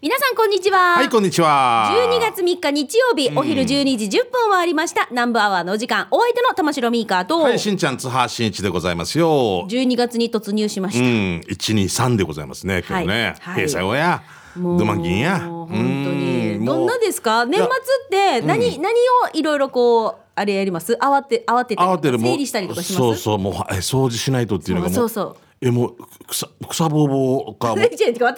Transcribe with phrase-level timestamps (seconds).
[0.00, 0.94] 皆さんこんにちは。
[0.94, 1.90] はい、こんにちは。
[2.08, 3.66] 12月3日日曜日、お昼12
[3.98, 5.08] 時10分を回りました。
[5.10, 6.06] 南部アワーのお時間。
[6.12, 9.66] お相手の玉城ミーカーと、はい、しんちゃん、津波しんいちでございますよ。
[9.68, 11.04] 12月に突入しまうした。
[11.04, 12.84] ん、一二三でございますね。
[12.88, 14.22] 今日ね、はい平成親や、
[14.54, 15.40] もドマンギンや。
[15.40, 16.52] もう本当に。
[16.58, 17.44] うんどんなですか？
[17.44, 17.70] 年末っ
[18.08, 18.94] て何、何を
[19.32, 20.92] いろいろこう、あれやります？
[20.92, 22.96] 慌て、慌てたりとか慌てるもう整理したりとかします？
[22.98, 25.96] そうそうもうえ掃除しないとっていうのがもうそうそうえもう
[26.28, 27.78] 草草ぼうぼうかもう。
[27.90, 28.36] 私しょっちゅう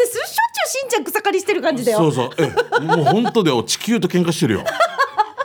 [0.69, 1.99] しんちゃん草刈りしてる感じだよ。
[1.99, 2.31] そうそう。
[2.39, 3.63] えもう本当だよ。
[3.63, 4.65] 地球と喧嘩してるよ。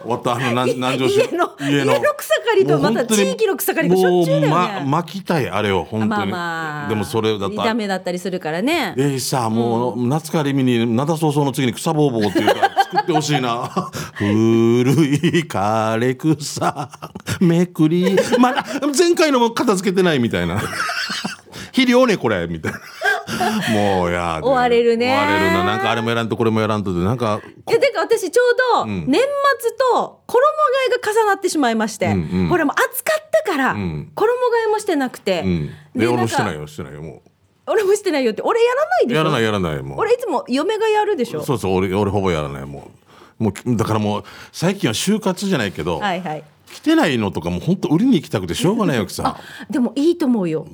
[0.01, 1.93] 終 わったあの南南城市家の家の。
[2.17, 4.47] 草刈りとまた地域の草刈りがしょっちゅうだよね。
[4.47, 6.89] もうま巻きたいあれを本当に、まあまあ。
[6.89, 8.93] でもそれだったダメだったりするからね。
[8.97, 13.69] えー、さもう、夏川りみに灘早々の次に草ぼうぼうっていうか作ってほしいな。
[14.15, 16.89] 古い枯れ草
[17.41, 18.65] めくりまだ
[18.97, 20.61] 前回のも片付けてないみたいな
[21.75, 22.79] 肥料ねこれみたいな。
[23.73, 25.13] もうや追われるね。
[25.13, 25.63] 追われるな。
[25.65, 29.05] なんかあれもやらんとこれもやらんとでなんかいやてか私ちょうど年
[29.59, 32.49] 末と衣替えが重なってしまいまして、うんうん。
[32.49, 34.11] これもう暑かったからん。
[34.15, 35.67] 衣替えもしてなくて、うん。
[35.67, 37.21] でで俺もしてないよしてないよも
[37.67, 39.21] 俺もしてないよって俺やらないでしょ？
[39.21, 39.99] うやらないやらないもう。
[39.99, 41.43] 俺いつも嫁がやるでしょ？
[41.43, 42.91] そうそう俺俺ほぼやらないも
[43.39, 43.43] う。
[43.43, 46.43] もうだからもう最近は就活じゃないけど、はいはい。
[46.43, 46.45] 来
[46.85, 49.37] てないのとかも本当売りに行きたくてしょうがないわけさ。
[49.69, 50.67] でもいいと思うよ。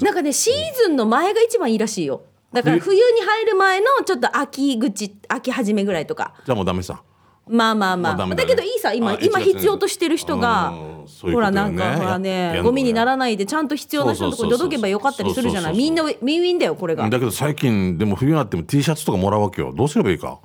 [0.00, 2.22] なんかねシーズンの前が一番いいらしいよ。
[2.52, 6.34] だから冬に入る前のちょっと秋口秋始めぐらいとか。
[6.44, 7.02] じゃあもうダメさ。
[7.46, 10.72] まあまあまあ、もうダメだけどいいさ今あ今必要としてる人が
[11.20, 15.76] ほらなんかほらねゴミにならないでちゃんと必要な人のところに届けばよかったりするじゃない。
[15.76, 17.08] みんなウィンウィンだよこれが。
[17.10, 19.72] だけど最近でも冬になっても T シャツとかもらうわけよ。
[19.74, 20.38] どうすればいいか。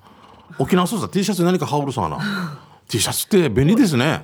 [0.58, 2.18] 沖縄そうさ T シャツに何か羽織るさな
[2.88, 4.22] T シャツって便利ですね。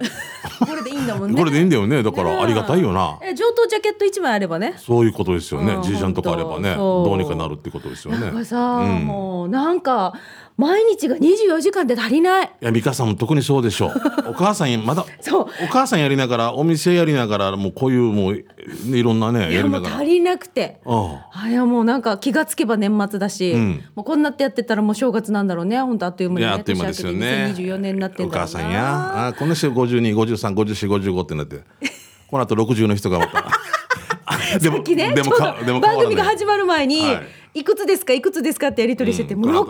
[0.59, 1.37] これでいいんだもんね。
[1.37, 2.03] これでいいんだよね。
[2.03, 3.17] だからありがたいよな。
[3.23, 4.75] え上等ジャケット一枚あればね。
[4.77, 5.73] そういうことですよね。
[5.73, 6.75] うんじいちゃんとかあればね。
[6.75, 8.19] どうにかなるってことですよね。
[8.19, 10.13] なんかさ、もうなんか
[10.61, 12.45] 毎日が24時間で足りない。
[12.45, 13.91] いや美香さんも特にそうでしょう。
[14.29, 15.47] お母さんまだそう。
[15.63, 18.43] お母さんやりながらお店やりながらもうこういうもう
[18.85, 19.95] いろんなねいややりながら。
[19.95, 20.79] もう足りなくて。
[20.85, 21.45] ああ。
[21.45, 23.83] あいやもうなんか気がつけば年末だし、ん。
[23.95, 25.81] もうこんなってやってたらもう正月なんだろうね。
[25.81, 26.41] 本当あっという間にね。
[26.43, 27.19] いやあっという間ですよね。
[27.19, 29.27] 年明けて2024年になってお母さんや。
[29.29, 31.61] あこの人52、53、54、55ってなって。
[32.29, 33.45] この後60の人がまた。
[34.59, 39.69] でさっきねちょうかど番組が始ままる前に、はいい、くつですかいくつですかってやり取りしてて、もう60っ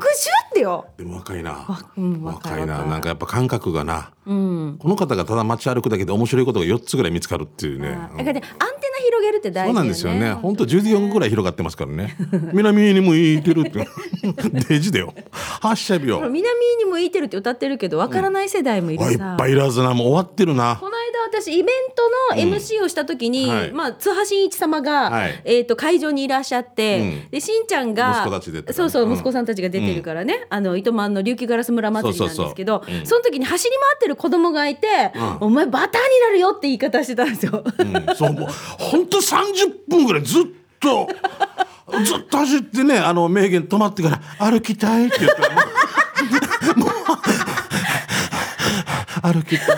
[0.54, 1.86] てよでも若いな。
[1.98, 2.86] うん若いな。
[2.86, 4.12] なんかやっぱ感覚がな。
[4.24, 7.90] この方がただ街歩くだけで面白いことが4つぐらい見つかるっていうね。
[7.90, 10.34] だからねアンテナ広げるって大事そうなんですよね。
[10.34, 12.16] 本当14ぐらい広がってますからね。
[12.54, 13.88] 南に向いてるって。
[14.70, 15.14] デジだよ。
[15.32, 16.20] 発射日よ。
[16.30, 16.36] 南
[16.78, 19.94] に向いてるって歌ってるけどわからない世代もいるあいっさ、ぱいいらずな。
[19.96, 20.78] もう終わってるな。
[20.80, 21.66] この間私イベン
[21.96, 28.26] トの MC をした時に、はいまあ津波真一様が、はいえー、と会場にいらっしゃって、うんでしんちゃんが
[28.74, 29.14] そうそううん。
[29.14, 34.88] 息子さんたちが出てるからね、あの糸満の琉球ガラス村祭りなんですけどその時に走り回ってる子供がいて、
[35.40, 37.64] お前バターになるよって言い方してたんですよ。
[37.78, 38.16] うん。
[38.16, 40.44] そうもう本当三十分ぐらいずっ
[40.80, 41.08] と
[42.04, 45.62] ずっと走ってねあの名言止まってから歩きたいって言ったらも
[46.76, 46.92] うもう
[49.22, 49.78] 歩きたい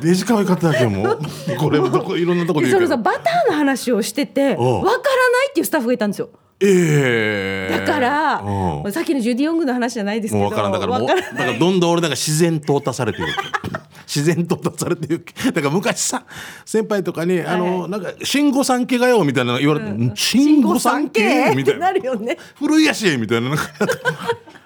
[0.00, 1.18] デジ可愛かったわけよもう。
[1.58, 6.30] これもどこいろんなとこででそのさバターの話をしててわからないっていうスタッフがいたんですよ。
[6.60, 7.78] ええ。
[7.80, 8.42] だから、
[8.84, 8.88] う。
[8.88, 10.72] んさっきのジュディ・ヨングの話じゃないですけどもう分からん。
[10.72, 13.28] だからもうだわからどんどん俺なんか自然淘汰されていく
[14.06, 16.24] 自然淘汰されていくだから昔さ
[16.64, 22.38] 先輩とかに「あのなんか新御三家がよ」みたいなの言われて「新御三家?」みたってないなるよね。
[22.58, 23.50] 「古いやし」みたいな。
[23.50, 23.64] なんか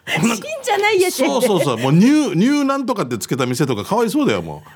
[0.07, 4.71] 死んじゃないやしそうそうそうもうニューニューなんとかってつけた店とかかわいそうだよもう。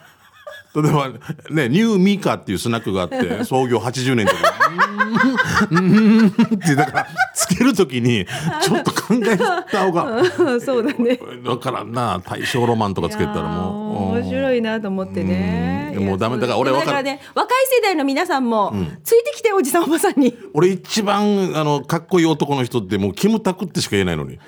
[0.82, 1.08] 例えば
[1.50, 4.40] ねニューミカっていうスナックがあって 創業80年とか
[5.70, 6.26] 「うーんうーん」
[6.56, 8.26] ってだからつけるときに
[8.60, 9.36] ちょっと考え
[9.70, 11.20] た方がうんそうだね。
[11.46, 15.94] だからんな大正ロマンとかつけたらもう面白いなと思ってね。
[15.96, 18.74] うんもうダメだから俺わわかるからね若い世代の皆さんも、
[19.04, 20.36] ついてきておじさんおばさんに。
[20.52, 24.40] 俺一番あのかっこいい男の人ってもうキムタクってしか言えないのに。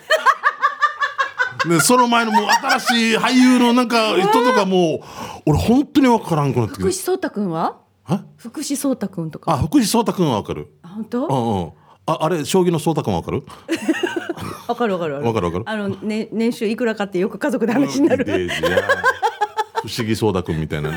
[1.68, 5.01] でその前のもう新しい俳優のなんか人とかもう
[5.47, 6.83] 俺本当に分からんくなってきて。
[6.83, 7.78] 福士蒼太くんは？
[8.07, 9.53] あ福士蒼太くんとか。
[9.53, 10.72] あ福士蒼太君は分かる。
[10.83, 11.27] あ本当？
[11.27, 11.72] うんうん。
[12.07, 13.45] ああれ将棋の蒼太君は分かる？
[14.68, 15.47] わかるわかるわかる。
[15.47, 18.24] わかるあのね年収いくらかってよく家族で話になる。
[18.24, 20.91] 不思議蒼太君みたいな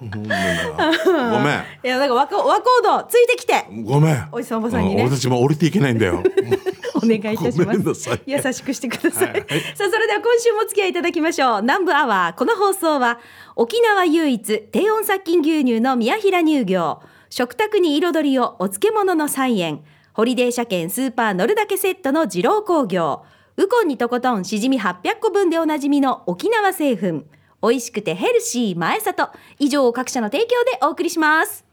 [0.00, 0.28] ごめん
[1.84, 3.66] いやなんか若若人ついてきて。
[3.84, 4.28] ごめん。
[4.30, 5.02] おじさんおばさんにね。
[5.02, 6.22] う俺たちも降りていけないんだよ。
[6.94, 8.20] お願いいたします。
[8.26, 9.60] 優しくしてください、はいはい。
[9.74, 11.62] さあそれでは今週もお付き合いいただきましょう。
[11.62, 13.18] 南部アワーこの放送は
[13.56, 17.00] 沖縄唯一低温殺菌牛乳の宮平乳業。
[17.30, 19.82] 食卓に彩りをお漬物の菜園。
[20.12, 23.22] ホリデー車検スーパー乗るだけセットの二郎工業。
[23.56, 27.24] ウコンにとことんしじみ800個分でおなじみの沖縄製粉
[27.62, 29.30] 美味しくてヘルシー前里。
[29.58, 31.67] 以上各社の提供でお送りします。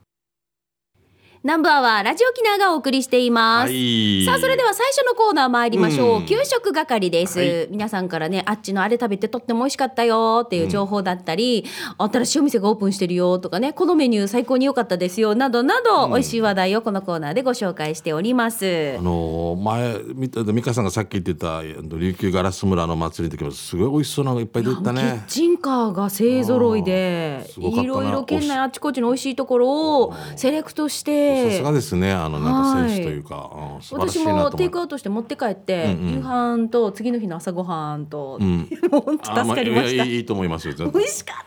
[1.45, 4.25] ナンバーはラジオ沖縄がお送りしています、はい。
[4.25, 6.25] さあそれでは最初のコーナー参りましょう、うん。
[6.25, 7.67] 給食係です、はい。
[7.69, 11.65] 皆さんからねあっちのあれ食べてとっても美味しかったよっていう情報だったり、
[11.99, 15.35] 新しいお店がオープンしてるよとかねこのメニュー最高に良かったですよ。
[15.35, 18.95] などなど、美味しい話題をこのコーナーでご紹介しております。
[18.97, 25.23] あの前み美香さんがさっき言ってたあの琉球ガラス村の祭りの時もすごい美味しそうなのがいっぱい出てたキッね。
[25.27, 27.83] チンカーが勢ぞろいですごかったな。
[27.83, 31.03] いろいろ県内あちこちの美味しいところをセレクトし
[31.43, 32.11] さてすがですね。
[32.11, 32.89] あのなんかはい。
[32.89, 33.51] センスというか、
[33.91, 34.25] 私。
[34.25, 38.67] もテイクアウトして持って帰って、うんうん夕飯と次の日の朝ごはんと、ん。
[38.91, 41.45] もう本当助かりました、ああいやいと思います美味しかった。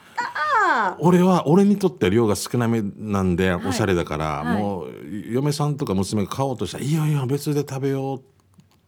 [1.00, 3.50] 俺は俺にとっては量が少なめなんで、い。
[3.52, 4.62] おしゃれだから、はい。
[4.62, 4.88] もう
[5.30, 8.20] 嫁さんとか娘が買おうとしたら「いいよいいよ別で食べよう」っ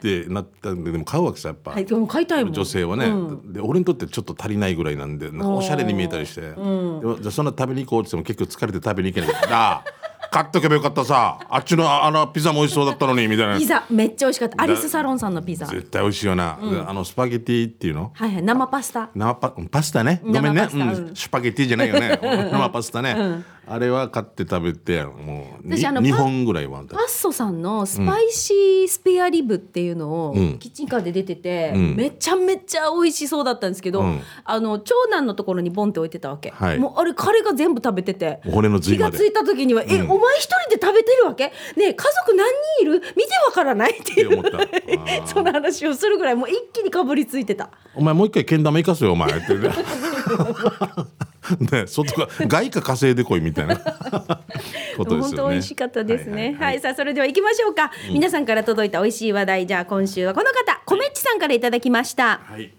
[0.01, 2.53] てなったんででも買うわけさやっぱ、はいでも買いたいもん。
[2.53, 3.53] 女性はね、うん。
[3.53, 9.83] で俺にとってちょっと足りないぐらいなんでなんかおしゃれに見えたりして、でもじゃあそんな食べに行こうって言っても結局疲れて食べに行けないだ
[10.31, 11.39] 買っとけばよかったさ。
[11.49, 13.59] あっちのあのピザも美味しそうだったのにみたいな。
[13.59, 14.63] ピザめっちゃ美味しかった。
[14.63, 15.65] アリスサロンさんのピザ。
[15.65, 16.57] はい絶対美味しいよな、
[16.87, 18.11] あのスパゲティっていうの？
[18.13, 19.09] はい生パスタ。
[19.13, 20.21] 生パパスタね。
[20.23, 20.81] ごめんね、うん。
[20.81, 21.15] うん。
[21.15, 22.17] スパゲティじゃないよね。
[22.49, 30.59] 生パスタね、あれは買って食べてもうに私あのパ2本ぐらいはパッソさんのスパイシースペアリブっていうのをうん。
[30.59, 31.95] キッチンカーで出てて、ん。
[31.97, 34.21] めちゃめちゃ美味しそうだったんですけど、うん。
[34.45, 36.79] あの長男のところにボンって置いてたわけ、はい。
[36.79, 38.39] もうあれ彼が全部食べてて。
[38.45, 39.17] 骨の髄まで。
[39.17, 41.45] 気がついた時には「えお前一人で食べてるわけ？
[41.45, 41.53] ね
[41.89, 42.47] え家族何
[42.79, 43.01] 人いる？
[43.15, 44.39] 見てわからない?」っていう。
[44.39, 44.59] 思った。
[45.27, 47.69] その話をするぐらいもう一気にかぶりついてた。
[47.95, 49.29] お前もう一回けん玉生かすよお前。
[49.31, 49.53] って。
[49.55, 49.69] ね
[51.71, 53.77] ね外か外貨稼いでこいみたいな。
[54.97, 55.35] ことですよね。
[55.35, 56.35] 本当美味しかったですね。
[56.35, 56.79] はいはいはい。
[56.79, 57.91] さあそれでは行きましょうか。
[58.11, 59.67] 皆さんから届いた美味しい話題。
[59.67, 60.81] じゃあ今週はこの方。
[60.85, 62.41] コメッチさんからいただきました。
[62.45, 62.71] はい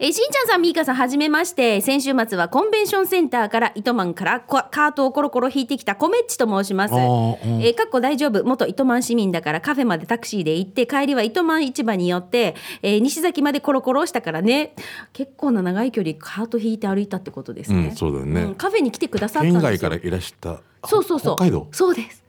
[0.00, 1.80] えーしんちゃんさん、みーかさん、はじめまして。
[1.80, 6.92] 先週末はコンベンションセンターから糸満からこカートをコロコロ引いてきたコメッチと申します。
[6.92, 8.44] うんえーかっこ大丈夫。
[8.44, 14.76] 元糸満市民だからカフェまでタクシーで行って、帰りは糸満市場に寄って、えー西崎までコロコロしたからね。
[15.12, 17.88] 結構な長い距離カート引いて歩いたってことですね。
[17.88, 19.60] うんそうだよねんカフェに来てくださったんですよ。
[19.60, 21.36] 県外からいらしたそうそうそう。
[21.36, 21.66] 北海道？
[21.72, 22.22] そうです。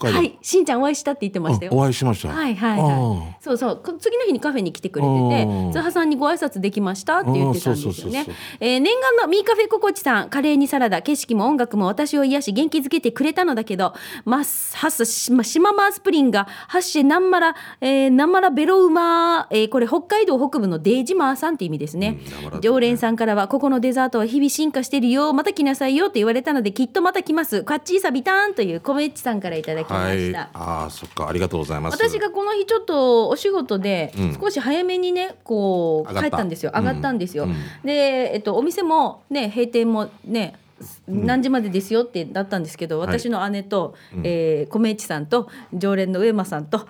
[0.00, 0.38] 北海道、はい。
[0.40, 1.72] しんちゃんお会いしたって言ってましたよ。
[1.74, 3.36] あお会いしましたはいはいあはい。
[3.40, 3.80] そうそう。
[3.84, 8.26] こ次の日にカフェに来てくれててうん、津波さんにご挨拶できましたって言ってたんですよね
[8.60, 13.94] 念願のミーカフェココチさん、カレーにサラダ、景色も音楽も私を癒し元気づけてくれたのだけど、
[14.24, 22.18] マッハッサシマシママースプリンがハッシェナンマラ、えーナンマラベロウマー、えーこれ北海道北部のデージマーさんって意味ですね
[22.52, 22.60] うん。
[22.60, 27.64] 常連さんからは、ここのデザートは日々進化してるよ、また来なさいよと言われたので、きっとまた来ます。
[27.64, 30.18] カッチーサビターンというコメッチさんからいただきまはい。
[30.18, 30.50] した。
[30.54, 31.28] ああそっか。
[31.28, 31.94] ありがとうございます。
[31.94, 34.38] 私がこの日ちょっとお仕事でうん。
[34.40, 36.72] 少し早めにねこう帰ったんですよ。
[36.74, 37.54] 上がったんですよ、うん。
[37.84, 40.58] で、えっと、お店もね閉店もね
[41.06, 43.08] 何時までですよってだったんですけど、はい。
[43.08, 46.86] 私の姉と、えー米市さんと常連の上間さんと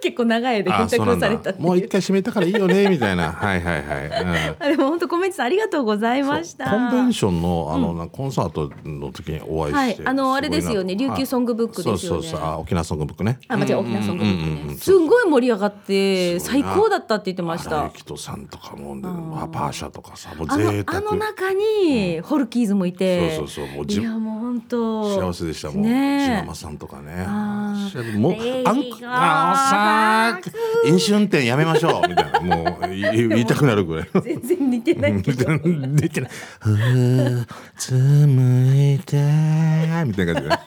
[0.00, 3.32] 結構長い間返却をされたもう一回閉めたからいいよねみたいな。
[3.32, 4.56] はいはいはい、うん。
[4.58, 6.70] あでも本当米市さんありがとうございました。
[6.70, 10.08] コンベンションのあの、なんかコンサートの時にお会いして、はい。
[10.08, 12.18] あのあれですよね琉球ソングブックですよね。
[12.18, 12.48] はいそうそうそう。
[12.48, 13.38] あ沖縄ソングブックね。
[13.48, 14.58] あ間違え沖縄ソングブックうんうんう。
[14.58, 17.78] んうんねすんごい盛り上がって最高だったって言ってました。
[17.80, 20.98] 荒井人さんとかも、ね、まあパーシャとかさもうあの贅沢。
[20.98, 25.20] あの中にホルキーズもいて、そうそうそうもうじいやもう本当。
[25.20, 26.40] 幸せでしたもん、ねえ。
[26.40, 27.24] 島間さんとかね。
[27.26, 28.18] あー。
[28.18, 35.58] もうレイあんゴーあーさー飲酒運転やめましょうみたいなもうい言いたくなるぐらい全然似てないけど
[35.96, 36.30] できない。
[36.30, 39.16] うつむいて
[40.06, 40.58] みたいな感じで。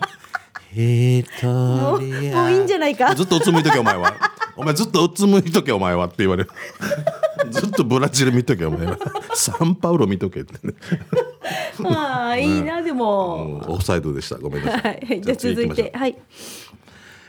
[0.75, 4.13] 一人もういいんじゃないかずっとうつむいとけお前は。
[4.55, 6.49] お前ずっとうつむいとけお前はって言われる。
[7.49, 8.97] ずっとブラジル見とけお前は。
[9.33, 10.73] サンパウロ見とけってね。
[11.85, 14.37] ああいいなでも、オフサイドでした。
[14.37, 14.79] ごめんなさ。
[14.79, 16.15] はいじゃあ続いてはい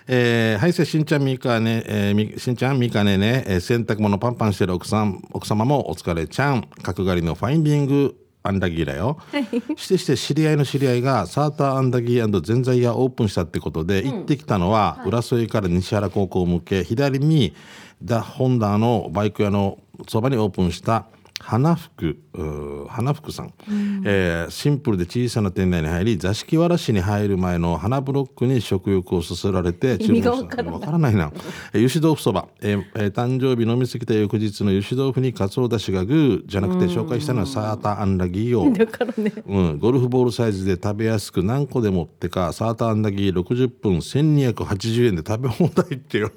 [0.06, 6.68] えー、はいせしんちゃんみかね、えー、みしんちゃんみかねね、えー洗濯物パンパンしてる奥さん奥様もお疲れちゃん。
[6.82, 8.14] 角刈りのファインビング
[8.46, 9.16] アンダギーだよ、
[9.74, 17.54] してして知り合いの知り合いがサーターアンダギーぜんざい屋オープンしたってことで、行ってきたのは、浦添から西原高校向け左に
[18.02, 21.06] ダ・ホンダのバイク屋のそばにオープンした
[21.46, 22.16] 花福
[22.88, 23.52] 花福さん、
[24.06, 30.30] えーシンプルで小さな店内に入り座敷わらしに入る前の花ブロックに食欲をそそられて注文した。
[30.32, 30.72] わからない。
[30.72, 31.32] わからな油
[31.74, 39.32] 脂豆腐そば、えーえー誕生日飲み過ぎた翌日の油脂豆腐にかつおだしがグーじゃなくて紹介したのはサーターアンダギーを だからね。
[39.46, 46.30] うん、ゴルフボールサイズで食べやすく何個でもってかサーターアンダギー60分1280円で食べ放題ってよ。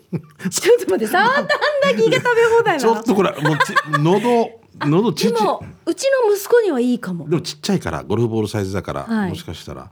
[0.50, 1.48] ちょっと待ってサーターアン
[1.84, 2.94] ダギーが食べ放題なの？
[2.94, 4.52] ちょっとこれもうち喉
[4.86, 7.28] 喉ちっちうちの息子にはいいかも。
[7.28, 9.30] でもちっちゃいからゴルフボールサイズだから、はい。
[9.30, 9.90] もしかしたら。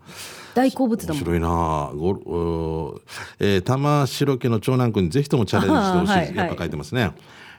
[0.54, 1.24] 大好物だもん。
[1.24, 1.48] 面白いな。
[1.50, 3.02] あゴルうー
[3.40, 6.36] えー玉城家の長男君にぜひともチャレンジしてほしい、はいはい。
[6.36, 7.12] やっぱ書いてますね、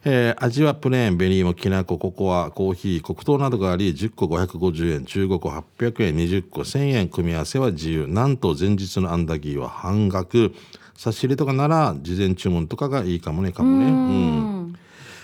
[0.04, 8.06] えー味はプレーン紅芋きな粉ココアコーヒー黒糖などがあり10個550円15個800円20個1000円組み合わせは自由。
[8.06, 10.54] なんと前日のアンダギーは半額。
[10.96, 13.84] 差し入れとかなら事前注文とかがいいかもねかもね。
[13.84, 14.78] うん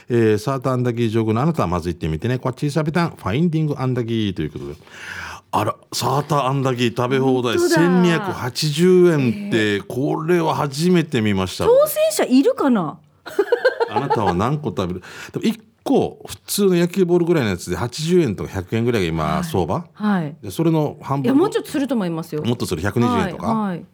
[0.08, 2.38] えーサーターアンダギー上空のあなたはまず行ってみてね。
[2.38, 4.74] こっちサビタンファインディングアンダギーということで。
[5.54, 7.58] あらサーターアンダギー食べ放題。
[7.58, 7.82] 本当だ。
[7.82, 11.64] 1280円ってこれは初めて見ました。
[11.66, 12.98] 当選者いるかな？
[13.90, 15.02] あなたは何個食べる？
[15.32, 19.84] でも1個普通の野球ボールぐらいのやつで80円とか100円ぐらいが今相場？
[19.92, 20.34] はい。
[20.42, 21.24] でそれの半分。
[21.26, 22.42] いやもうちょっとすると思いますよ。
[22.42, 23.84] もっとする120円とか、はい、はい。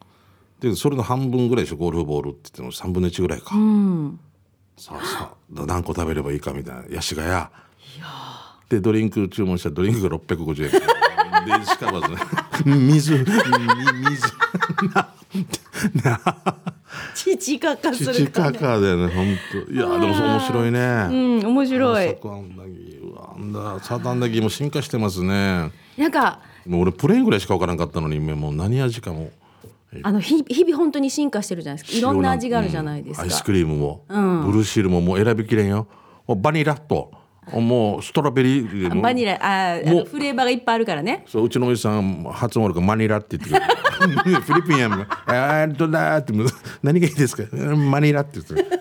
[0.61, 1.77] でそれの半分ぐらいでしょ？
[1.77, 4.21] ゴルフボールって言っても3分の1ぐらいか、うん
[4.79, 7.51] さあさあ何個食べればいいかみたいなヤシガや
[8.69, 10.71] でドリンク注文したらドリンクが650円。
[11.59, 12.17] でしかもね
[12.67, 13.15] 水。
[13.15, 14.33] み水。
[14.95, 15.09] な
[16.05, 16.21] な
[17.15, 20.79] 父かかす父るから、かかだよね本当いやでもそう面白いね。
[20.81, 22.09] うん面白い。
[22.09, 23.11] サクアンダギー。
[23.11, 25.73] うわなんだサーターアンダギーも進化してますね。
[25.97, 29.31] なんかもう俺プレーンぐらいしか分からんかったのにもう何味かも
[30.03, 31.99] あの日日々本当に進化してるじゃないですか。
[31.99, 33.31] いろんな味があるじゃないですか、うん。
[33.31, 34.47] アイスクリームも、うん。
[34.47, 35.87] ブルーシールももう選びきれんよ。
[36.27, 37.11] もうバニラと。
[37.51, 39.01] もうストロベリーも。
[39.01, 39.95] バニラああもう。
[40.01, 41.25] のフレーバーがいっぱいあるからね。
[41.27, 43.59] そううちのおじさん発音悪くマニラって言って
[43.99, 46.33] フィリピンやん「あーどだ」って
[46.83, 47.45] 何がいいですか？
[47.75, 48.79] マニラって言ってる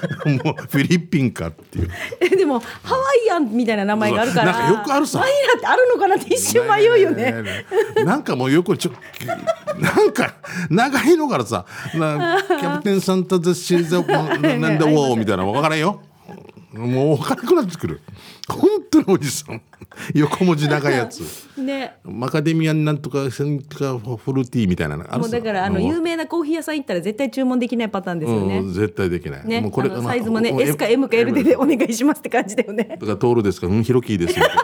[0.44, 1.90] もうフィリピンかっていう。
[2.20, 4.52] えでもハワイアンみたいな名前があるから。
[4.52, 5.18] なんかよくあるさ。
[5.20, 7.34] バニラってあるのかなって一瞬迷うよね。
[8.04, 8.92] なんかもうよくちょ
[9.78, 10.34] なんか
[10.68, 11.64] 長いのからさ
[11.94, 14.00] なキャプテンサンタザシーザ
[14.58, 16.00] なんだウォーみたいなの分からんよ
[16.72, 18.00] もう分からなくなってくる。
[18.48, 19.60] 本当におじさん。
[20.14, 21.20] 横文字長いやつ。
[21.58, 21.94] ね。
[22.04, 25.02] マカデミアンなんとかセントかフルティーみたいなの。
[25.02, 28.58] あるさもうだからあの有名なコーヒー屋さん行ったら絶対注文できないパターンですよね。
[28.58, 29.46] うん、絶対できない。
[29.46, 29.60] ね。
[29.60, 31.42] もうこれサイズもねまあ S か M か L で。
[31.42, 32.84] でお願いしますって感じだよね。
[32.84, 34.62] だからトールですか、うん、ヒロキーですみたいな。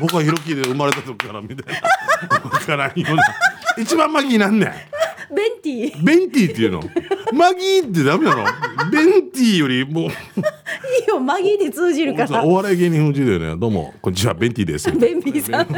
[0.00, 1.80] 僕はヒロキーで生まれた時からみたいな。
[2.48, 3.22] わからんような。
[3.76, 4.72] 一番マギーなんねん。
[5.34, 6.04] ベンティー。
[6.04, 6.80] ベンティーっていうの。
[7.32, 8.44] マギーってダメなの？
[8.90, 10.04] ベンティーよりもう。
[10.04, 10.12] いい
[11.08, 13.60] よマギーで通じるからお笑い芸人風だよね。
[13.60, 14.92] どうも、こんにちは、ベンティーです。
[14.92, 15.76] ベンビーさん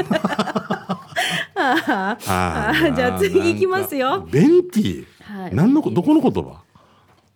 [1.56, 5.06] ああーじゃあ次行きますよベンティー？
[5.20, 6.62] はい何のこ、どこの言葉？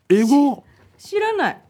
[0.09, 0.65] 英語？
[0.99, 1.63] 知らない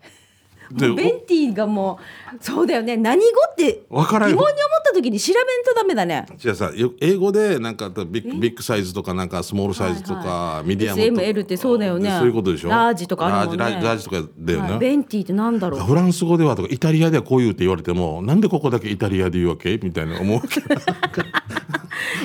[0.71, 0.95] ベン
[1.27, 1.99] ティーがも
[2.33, 2.97] うそうだよね。
[2.97, 4.43] 何語って疑問に思っ
[4.85, 6.27] た時に調べんとダメだね。
[6.37, 10.19] じゃあさよ英語でなんかビッグビッグサイズとかなんかスモールサイズとか、
[10.59, 11.23] はミディアムとか。
[11.23, 12.11] SML ってそうだよね。
[12.19, 12.69] そういうことでしょ？
[12.69, 13.65] ラージとかあるもんね。
[13.65, 14.79] ラージラージとかだよね、はい。
[14.79, 15.81] ベンティーってなんだろう。
[15.81, 19.79] フランス語ではとかイタリアではこう言うって言われてもなんでここだけイタリアで言うわけ？
[19.83, 20.61] みたいな思うわけ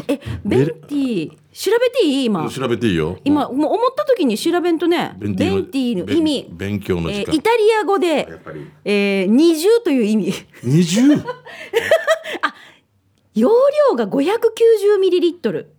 [0.14, 2.26] えベンティー調べていい？
[2.26, 2.50] 今。
[2.50, 3.18] 調べていいよ。
[3.24, 6.48] 今もう思った時に調べんとねベンテのィーの意味。
[6.52, 8.28] 勉強の時間、えーイタリア語で
[8.84, 10.34] えー二重という意味。
[10.64, 11.02] 二重？
[13.36, 13.50] 容
[13.90, 15.74] 量が590ミリリットル。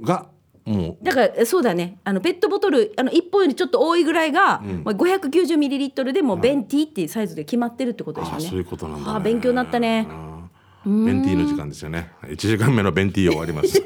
[0.00, 0.28] が
[0.64, 1.98] もだからそうだね。
[2.04, 8.46] あのペットボトルあの1本よりちょっと多いぐらいが、まあ590ミリリットルでもうベンティーっていうサイズで決まってるってことうでしょうね。
[8.46, 10.06] あそういうことなんだ、ね、あ勉強になったね。
[10.10, 10.35] うん
[10.86, 13.82] ベンティーの時間ですよね一時間目のベンティー終わります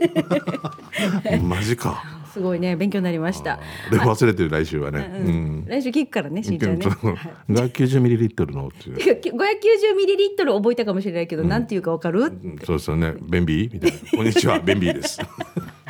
[1.42, 3.58] マジかすごいね勉強になりました。
[3.90, 5.10] でも忘れてる来週はね。
[5.26, 5.64] うん。
[5.66, 6.86] 来週聞くからねしんちゃんね。
[6.86, 6.92] が
[7.68, 8.96] 90 ミリリットルのっていう。
[8.98, 12.20] 590ミリリットル覚えたかもしれないけど、なんていうかわかる？
[12.20, 13.14] うんそうですよね。
[13.20, 13.98] ベンビーみたいな。
[14.16, 15.18] こんにちは、ベンビーです。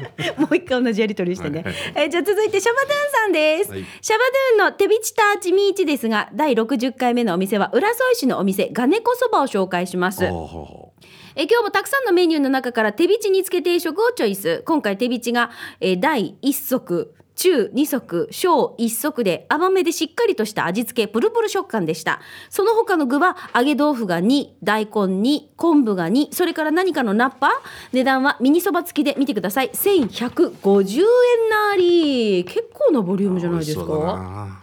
[0.39, 1.63] もう一回同じやり取りしてね。
[1.65, 3.71] はいえーじゃあ続いてシャバドゥンさんです。
[3.71, 4.25] はいシャバ
[4.59, 10.25] ドゥンの手びちターチミーチですが、第60回目のお店は浦添市のお店ガネコそばを紹介します。
[10.25, 22.21] えー今日もたくさんのメニューの中から手びち煮付け定食をチョイス今回手びちが、えー第1足中2足小1足で甘めでしっかりとした味付けプルプル食感でした。
[22.51, 27.51] その他の具は揚げ豆腐が2大根2昆布が2それから何かのナッパ。
[27.95, 29.71] 値段はミニそば付きで見てください。
[29.71, 31.05] 1150円
[31.49, 32.45] なり。
[32.45, 34.61] 結構なボリュームじゃないですか。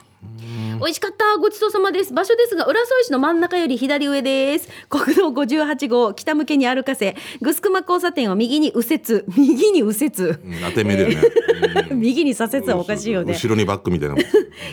[0.80, 1.38] 美味しかった。
[1.38, 2.14] ごちそうさまです。
[2.14, 4.70] 場所ですが浦添市の真ん中より左上です。
[4.90, 10.12] 国道58号北向けに歩かせグスクマ交差点を右に右折右に右折、
[10.70, 11.22] 当て目だよね
[11.92, 14.16] 右に左折はおかしいよね後ろにバックみたいな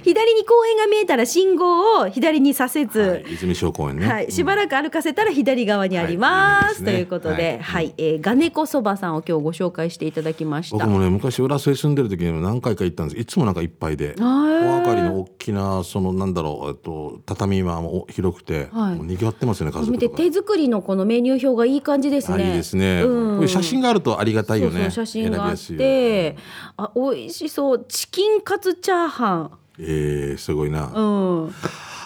[0.03, 10.77] 左に公園が見えたら信号を左に左折、はい泉小公園ねはい、しばらく歩かせたら左側にあります、はいいいということで、ははい、えーガネコそばさんを今日ご紹介していただきました。
[10.77, 18.97] 僕もね昔浦添住んでる時に何回か行ったんですいつもなんかいっぱいでお分かりの大きなそのなんだろうえっと畳はもう広くて、はい。
[18.97, 22.45] もう賑わってますよね家族手作りのこのメニュー表がいい感じですね。
[22.45, 23.49] あいいですね、うん。
[23.49, 24.73] 写真があるとありがたいよね。
[24.73, 26.37] そうそう写真があって、
[26.77, 27.85] あ美味しそう。
[27.89, 29.59] チキンカツチャーハン。
[29.79, 31.55] えー、すごいな、うん、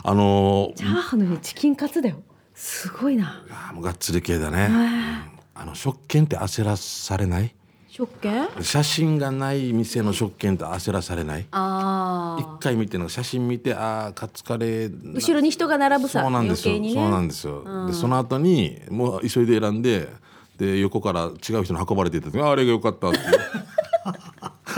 [0.02, 2.22] あのチャーハンの上チキンカツだよ。
[2.54, 3.44] すごいな。
[3.50, 4.68] あーもうがっつり系だね、
[5.54, 7.54] あの食券って焦らされない？
[7.98, 8.48] 食券？
[8.60, 11.40] 写真がない店の食券って焦らされない？
[11.40, 11.46] 一。
[12.60, 16.94] 回見ての写真見てああカツカレー後ろに人が並ぶさそうなんですよ、ね。
[16.94, 20.08] そうなんですよ、でその後にもう急いで選んで
[20.58, 23.18] で横から違う人に運ばれていった時ああれが良かったって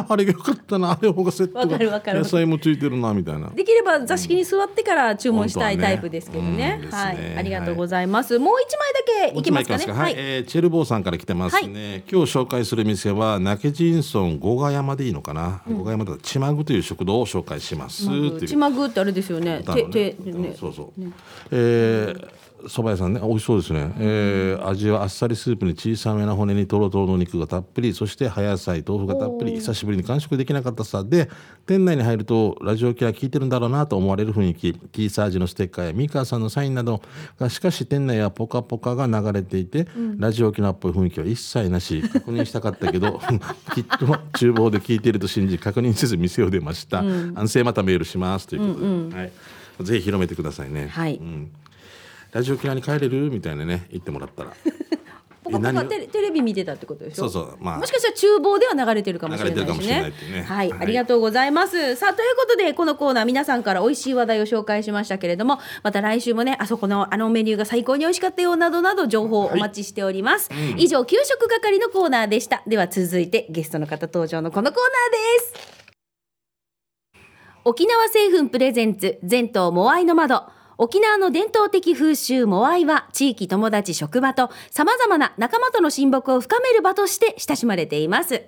[0.08, 2.18] あれが良かったなあれの方がセットわかるわかる。
[2.18, 3.50] が野菜もついてるなみたいな。
[3.50, 6.80] できれば座敷に座ってから注文したいタイプですけどね。
[6.84, 7.36] うんはい。
[7.36, 8.38] ありがとうございます。
[8.38, 9.92] もう一枚だけいきますかね。
[9.92, 18.06] はい、えーチェルボーさんから来てますね、今日紹介する店は泣け人村五ヶ山でいいのかな、五ヶ山だとちまぐという食堂を紹介します
[18.46, 19.60] ちまぐってあれですよね。
[19.62, 19.84] 歌のね。
[19.84, 20.56] ててね。
[20.58, 21.12] そうそう。
[21.50, 22.28] えー
[22.66, 23.92] 蕎麦屋さんね、美味しそうですね。
[23.98, 31.28] えー味はあっさりスープに小さめな骨にとろとろの肉がたっぷり、そして葉野菜、豆腐がたっぷり、久しぶりに完食できなかったさで、
[31.66, 37.00] 店内に入るとラジオ機は聞いてるんだろうなと思われる雰囲気、T サージのステッカーやミカさんのサインなど
[37.38, 39.86] が、しかし店内はポカポカが流れていて、
[40.18, 43.20] ラジオ機のっぽい雰囲気は一切なし、確認したかったけど、
[43.74, 44.06] きっと
[44.38, 47.02] 厨房で聞いていると信じ、確認せず店を出ました。
[47.34, 49.32] 安静またメールしますということで、はい。
[49.82, 50.88] ぜひ広めてくださいね。
[50.88, 51.16] はい。
[51.16, 51.50] うん
[52.32, 53.30] ラジオ沖縄に帰れる？
[53.30, 54.52] みたいなね言ってもらったら
[55.42, 57.28] ポカポカテレビ見てたってことでしょ？
[57.28, 60.42] そうそうまあもしかしたら厨房では流れてるかもしれないしねね。
[60.42, 61.96] はい、はいありがとうございます。
[61.96, 70.50] さあということでこのコーナー皆さんから美味しい話題を紹介しましたけれども、また来週もねあそこのあのメニューが最高に美味しかったよなどなど情報をお待ちしております。
[70.76, 72.62] 以上給食係のコーナーでした。
[72.66, 75.80] では続いてゲストの方登場のこのコーナーです。
[77.64, 80.44] 沖縄製粉プレゼンツ全島モアイの窓
[80.82, 88.44] 沖縄の伝統的風習モアイは地域友達職場と様々な仲間との親睦を深める場として親しまれています。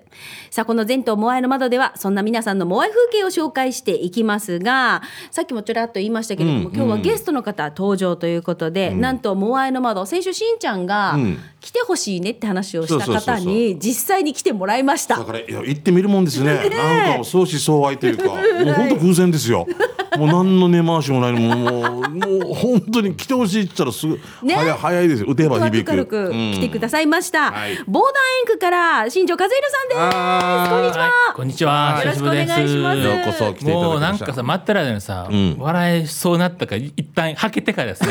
[0.49, 11.37] さあこの全島モアイの窓ではそんな皆さんのモアイ風景を紹介していきますがさっきもちょらっと言いましたけれども、うん今日はゲストの方登場ということで、なんとモアイの窓先週しんちゃんがうん。
[11.63, 15.17] 来てほしいねって話をした方に実際に来てもらいました。
[15.17, 16.55] だからいや行ってみるもんですね。
[16.55, 18.25] なんか相思相愛というか
[18.65, 19.65] もう本当偶然ですよ。
[20.17, 21.31] もう何の根回しもない。
[21.31, 24.55] もうもう本当に来てほしいって言ったらすぐ、ね。
[24.55, 25.27] 早い早いですよ。
[25.29, 25.85] 打てば響く。
[25.85, 27.77] 軽く来てくださいました、はい。
[27.87, 28.13] ボーダー
[28.51, 29.99] エンクから新庄和弘さんです。
[29.99, 32.01] こんにちは、はい、こんにちは。
[32.03, 32.99] よろしくお願いします。
[32.99, 33.73] ようこそ来ていただきました。
[33.73, 35.57] もうなんかさ、待ってる間にさ、ん。
[35.57, 38.09] 笑えそうになったから、一旦はけてから ですね。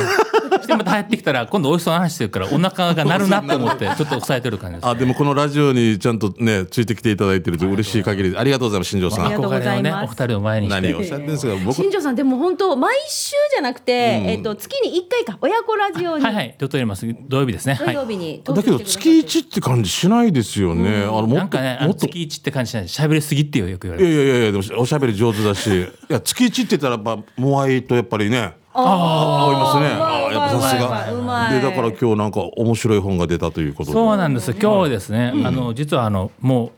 [0.56, 4.88] そしてまた入ってきたら、今度美味しそうな話してるから、お腹が鳴るなと思って、 ちょっと抑えてる感じです。
[4.88, 9.26] あでもこのラジオにちゃんとねついてきていただいてると嬉しい限りでありがとうございます新庄さん。
[9.26, 9.96] ありがとうございます。
[9.96, 10.80] ね、お二人を前にして。
[10.80, 10.98] 何を？
[10.98, 16.24] おっしゃってるんですか僕新庄さんでも本当毎週じゃなくて、えっと月に一回か親子ラジオに。
[16.24, 17.06] はいはい、ちょっとやります。
[17.28, 17.76] 土曜日ですね。
[17.78, 17.94] 土はい。
[17.94, 22.00] 曜日にだけど月一って感じしないですよね、あのもっとなんかね、もっと。
[22.06, 22.84] 月一って感じしない。
[22.84, 24.14] 喋りすぎってよく言わいれる。
[24.16, 25.68] やいやいやいやでもおしゃべり上手だし。
[25.70, 28.52] いや月一って言ったらやっぱモアイとやっぱりね。
[28.74, 29.96] あ合いますね。
[29.96, 31.50] うまいあやっぱさすが。
[31.50, 33.92] でだから今日なんか面白い本が出たということで。
[33.92, 34.52] そうなんです。
[34.52, 36.72] 今日はですね、あの、実はあの、もう、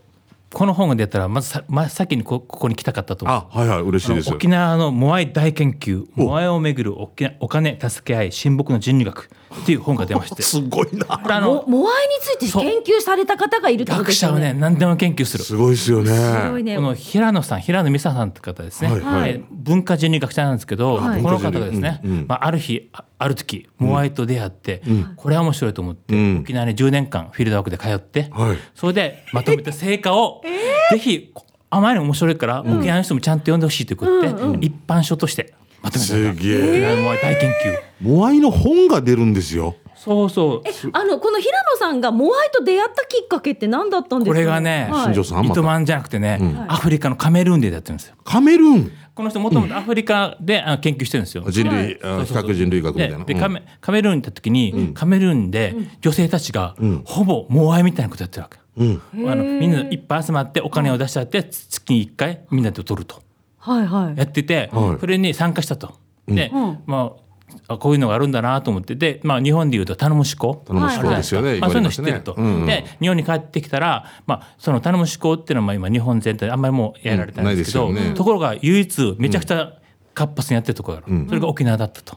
[0.54, 3.36] この本が出たら、まずさ、ま、先にこここに来たかったと思う。
[3.52, 4.32] あはいはい嬉しいです。
[4.32, 9.28] 沖縄のモアイ大研究モアイをめぐる沖縄お金助け合い親睦の人類学
[9.62, 10.42] っていう本が出まして。
[10.44, 11.06] すごいな。
[11.08, 14.12] あのモモアイについて研究された方がいるってことで。
[14.12, 15.44] すよね学者はね何でも研究する。
[15.44, 16.10] すごいですよね。
[16.10, 16.76] すごいね。
[16.76, 19.30] この平野さん平野美沙さんって方ですね、はいはい。
[19.30, 21.22] えー文化人類学者なんですけど、はい。
[21.22, 22.26] この方がですね、うんうん。
[22.28, 24.82] まあ、ある日あある時モアイと出会って、
[25.16, 26.38] これは面白いと思って、うん。
[26.40, 28.58] 沖縄に10年間フィールドワークで通って、はい。
[28.74, 30.42] それでまとめた成果を、
[30.90, 31.32] ぜひ
[31.70, 34.28] あまりに面白いから、沖縄の人もちゃんと読んでほしいということで、
[34.66, 37.54] 一般書としてまとめたすげえモアイ大研究。
[38.00, 39.76] モアイの本が出るんですよ。
[39.94, 40.62] そうそう。
[40.92, 44.34] あのこの平野さんがモアイと出会ったきっかけって何だったんですか？
[44.34, 45.04] これがねはい。
[45.04, 45.52] 新庄さんまた。
[45.52, 48.16] 糸満じゃなくてね、アフリカのカメルーンでやってるんですよ。
[48.24, 48.92] カメルーン？
[49.14, 51.44] この人もともとアフリカであの研究してるんですよ。
[51.48, 53.16] 人類あ比較人類学みたいな。
[53.18, 53.26] うん。
[53.26, 58.58] ででカメカメルーンに行った時に、カメルーンで女性たちがほぼモアイみたいなことやってるわけ。
[58.76, 59.02] うん。
[59.30, 63.22] あのみんないっぱい集まってお金を出し合って月に1回みんなで取ると。
[63.64, 64.18] はいはい。
[64.18, 65.00] やってて、はい。
[65.00, 65.94] それに参加したと。
[66.28, 66.78] で、うん。
[66.86, 67.24] まあ
[67.68, 68.94] あこういうのがあるんだなと思って。
[68.94, 71.60] で、まあ、日本でいうと頼む思考頼む思考ですよね。
[71.60, 72.06] まあ、そういうの言われますね。
[72.06, 72.66] 知ってると、うんうん。
[72.66, 79.72] で日本に帰ってきたら、まあ、その頼む思考っていうのはまあ今日本全体であんまりもうやられてないんですけど、ところが唯一めちゃくちゃ
[80.14, 82.16] 活発にやってるところがある、それが沖縄だったと。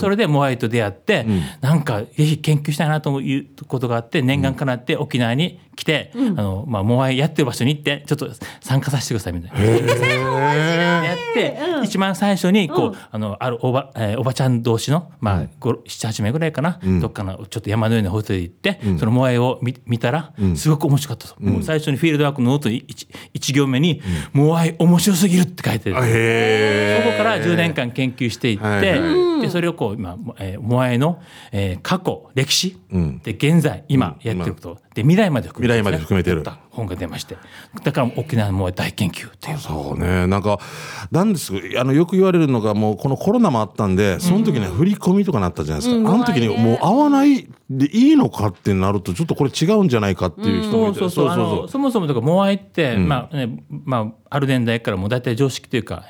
[0.00, 1.26] それでモアイと出会って、
[1.60, 8.28] なんかぜひ研究したいなということがあって念願かなって沖縄に来て、あのまあ、モアイやってる場所に行ってちょっと
[8.60, 11.04] 参加させてくださいみたいな。
[11.04, 22.84] やって、一番最初にこう、あのあるおば,、えーおばちゃん同士の、まあ78名ぐらいかな、どっかのちょっと山のようなホテルに行って、そのモアイを見見たら、すごく面白かったと、もう最初にフィールドワークのノートに
[23.34, 25.96] 1, 行目に、モアイ面白すぎる」って書いてる。
[26.00, 33.18] へそこから10年間研究していって、はいはでそれをこう今、えー、モアイの、えー過去歴史、ん。
[33.20, 34.16] で現在今。
[34.22, 36.42] やってること、で未来まで含めて、未来まで含めてる。
[36.78, 37.36] 本が出まして
[37.84, 39.58] だから沖縄のモアイ大研究っていう。
[39.58, 40.26] そうね。
[40.26, 40.58] なんか
[41.10, 50.98] なんですあのよく言われるのがもうこのコロナもあったんでその時に振り込みとかなったじゃないですか、あの時にもう会わないでいいのかってなるとちょっとこれ違うんじゃないかっていう人もいて。
[51.00, 51.28] そうそうそう。
[51.28, 56.04] あのそもそもだからモアイって、まあねまあ、ある年代からもう大体常識というか、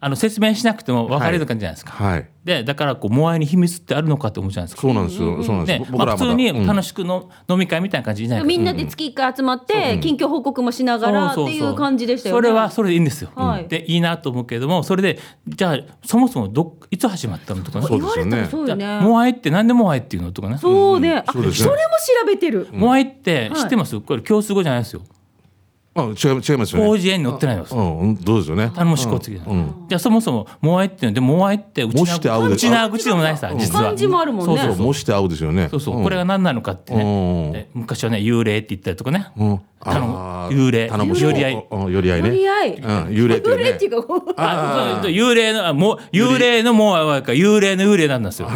[0.00, 1.92] あの説明しなくても分かれる感じじゃないですか。
[1.92, 2.28] はい。
[2.44, 4.82] でだからこうモアイに秘密ってあるのかと思うじゃないですか。
[4.82, 5.78] そうなんですよ、そうなんです。
[5.84, 6.66] でよ、まあ、普通にうん。
[6.66, 12.38] 楽しくの、飲み会みたいな感じじゃないみんなで月一回集まって近況報告もしながらっていう感じでしたよね。
[12.38, 13.30] それはそれでいいんですよ。
[13.34, 19.00] はいでいいなと思うけれどもそれでじゃあそもそもどいつ始まったのとかねそう言われたらそうよね。
[19.00, 20.58] モアイってなんでモアイっていうのとかね。
[20.58, 21.22] そうね。
[21.26, 21.56] あ、それも調
[22.26, 22.68] べてる。
[22.72, 25.02] モアイって知ってます、これ共通語じゃないですよ。
[25.96, 26.84] あ違い違いますよね。
[26.84, 27.64] 広辞苑に載ってないの。
[27.70, 28.72] うんうんどうですよね。
[28.74, 33.52] 頼もしこ次、じゃあそもそもモアイっていうのでモアイってうちもして会うでなうちな口でもないさ。
[33.56, 33.84] 実は。
[33.84, 34.56] 漢字もあるもんね。
[34.56, 34.86] そうそうそう。
[34.86, 35.68] もして会うですよね。
[35.70, 36.02] そうそう。
[36.02, 37.52] これが何なのかってね、うん。
[37.52, 39.60] で昔はね幽霊って言ったりとかね、うん。
[39.84, 40.88] 幽霊。
[40.88, 41.22] 頼もしい。
[41.24, 41.66] より合い。
[41.70, 42.28] うんより合いね。
[42.30, 43.62] とりあえうん幽霊っていうね。
[43.62, 48.48] 幽霊っていうか、あそう幽霊のあもう幽霊のモアイはか幽霊の幽霊なんですよ。
[48.48, 48.54] も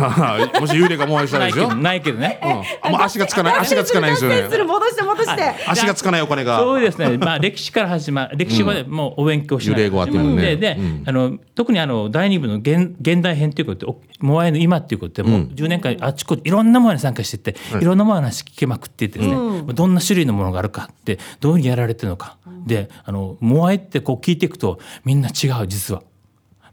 [0.67, 2.41] し幽霊がもう愛したらないけどですよないけどね、
[2.85, 2.93] うん。
[2.93, 4.65] もう足がつかない足がつかないんですよね。
[4.65, 5.55] 戻して戻して。
[5.69, 6.59] 足がつかないお金が。
[6.59, 9.81] そうですね、まあ、 歴史から始まる歴史はもうお勉強しない。
[9.81, 10.57] 幽霊語あってもね。
[10.57, 19.37] でで、あの特にあの第二部の現現代編ということでおモアイの今っていうことでもう10年間あちこちいろんなものに参加してて、い、ろんなものの話聞けまくっていてですね、
[19.75, 22.37] どんな種類のものがあるかってどういうふうにやられてるのか、
[22.67, 26.03] であのモアイってこう聞いていくとみんな違う実は。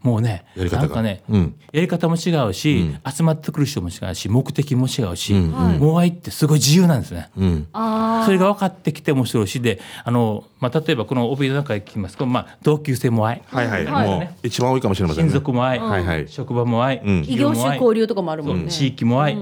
[0.05, 0.81] もうねやり方が。
[0.83, 1.55] なんかね、うん。
[1.73, 7.31] やり方も違うし、集まってくる人も違うし目的も違うし、モアイってすごい自由なんですね。
[7.35, 7.67] うん。
[7.73, 12.17] あそれが分かってきて面白いしであの、まあ、例えばこの帯の中で聞きます。
[12.17, 13.85] と、まあ、同級生も愛、はいはい。
[13.85, 14.07] はい。
[14.07, 16.05] もう一番多いかもしれません親ね族も愛、はい。
[16.05, 17.21] はい職場も愛、ん。
[17.21, 18.71] あ、異業種交流とかもあるもんね。
[18.71, 19.35] 地域も愛、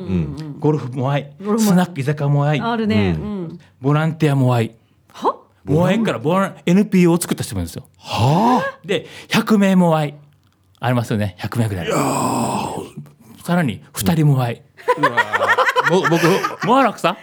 [0.59, 2.59] ゴルフも愛、スナック居酒屋も愛。
[2.61, 3.17] あるね。
[3.19, 3.59] うん。
[3.81, 4.75] ボランティアも愛。
[5.11, 5.35] は？
[5.65, 7.85] も愛からボラン NPO を作った人もいるんですよ。
[7.97, 8.79] はあ？
[8.85, 10.15] で100名も愛
[10.83, 11.37] ありますよね。
[11.39, 11.87] 100名ぐらい。
[13.41, 14.63] さらに2人も愛、
[15.89, 17.17] ぼ僕もう楽さ、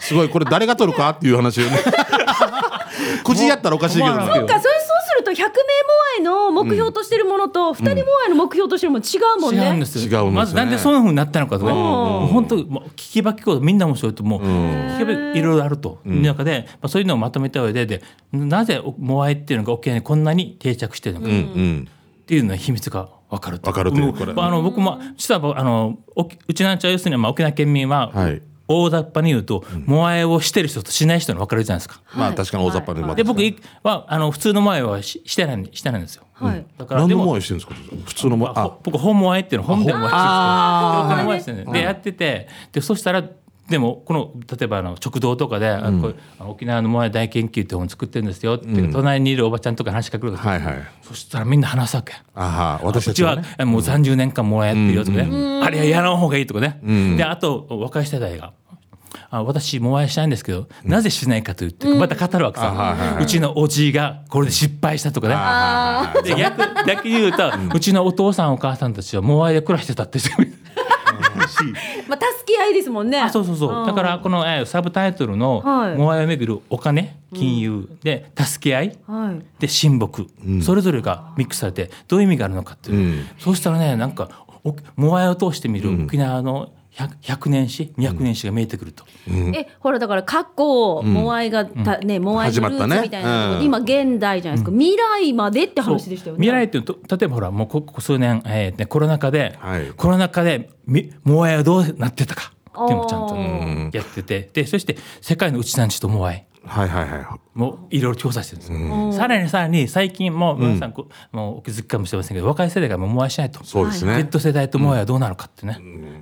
[0.00, 1.78] すごいこれ誰が取るかっていう話をね。
[3.24, 5.50] くじやったらおかしいけどねもうそっか、それそうすると100名モ
[6.18, 9.64] アイの目標としてるものと2人モアイの目標としてるもの違うもんね。
[9.64, 10.02] 違うんですよ。
[10.02, 10.30] 違うんですね。
[10.32, 16.00] まずなんでそんなふうになったのかとか、もう本当もう聞きば聞くほどみんな面白いともう、聞けばいろいろあると。
[16.04, 21.26] いう中で、まあ、そういうのをまとめた上ででなぜモアイっていうのが沖縄にこんなに定着してるのか。
[21.28, 21.88] うん
[22.30, 24.32] っていうのは秘密が分かると分かるというもこれ。
[24.36, 28.40] あの僕も実はあの沖うちなんちゃう要するにまあ沖縄県民は、はい。
[28.72, 32.02] 大雑把に言うと、モアイをしてる人としない人に分かれるじゃないですか。
[32.14, 33.42] まあ確かに大雑把でまたで僕
[33.82, 36.22] はあの普通のモアイはししてないしてないんですよ。
[36.34, 36.64] はい。
[36.78, 37.74] だから何のでもも愛してるんですか
[38.06, 41.64] 普通のもああ僕本モアイっていうの本でモアイですね。
[41.64, 43.24] でやっててでそしたら
[43.70, 50.74] でもこの例えばあの食堂とかで、うあの沖縄のモアイ大研究って本作ってるんですよって、隣にいるおばちゃんとか話しかけるわけはいはい。
[51.02, 52.14] そしたらみんな話すわけ。
[52.34, 56.80] あは私たうちはちはねえもう30年間モアイやってるよとかね、あれはやらん方がいいとかね、
[57.16, 58.52] であと若い世代が。
[59.32, 70.59] あ私モアイしたいんですけど、なぜしないかと言ってまた語るわけさ、うちのおじいがこれで失敗したとかね、あで逆逆に言うと、うちのお父さんお母さんたちはモアイで暮らしてたって人もいる
[72.08, 73.20] まあ助け合いですもんね。
[73.20, 73.86] あそうそうそう。
[73.86, 78.98] だからこの、えーサブタイトルのはい「モアイをめぐるお金金融」で助け合い。
[79.06, 79.42] はい。
[79.58, 80.26] で親睦、
[80.62, 83.26] それぞれがミックスされてどういう意味があるのかっていう、うん。
[83.38, 84.28] そうしたらねなんか
[84.64, 92.96] おモアイを通してみる沖縄の 100, 100年史200年史が見えてくると、えほらだから過去、モアイがた、ねモアイのル始まったね。
[92.96, 93.64] ーツみたいなところで、うん。
[93.64, 96.40] 今現代じゃないですか、未来までって話でしたよね。
[96.40, 99.86] 未来っていうと例えばほらもうここ数年、えーね、コロナ禍で、はい。
[99.96, 102.52] コロナ禍でみモアイはどうなってたか
[102.84, 104.50] っていうのをちゃんあとやってて。
[104.52, 107.58] でそして世界のうちなんちとモアイはいはいはい。
[107.58, 113.64] もういろいろ調査してるんですよ、さらにさらに最近も皆さんこう、もうお気づきかもしれませんけど若い世代がもうモアイしないと。
[113.64, 115.80] そうですね、Z 世代とモアイはどうなるかってね、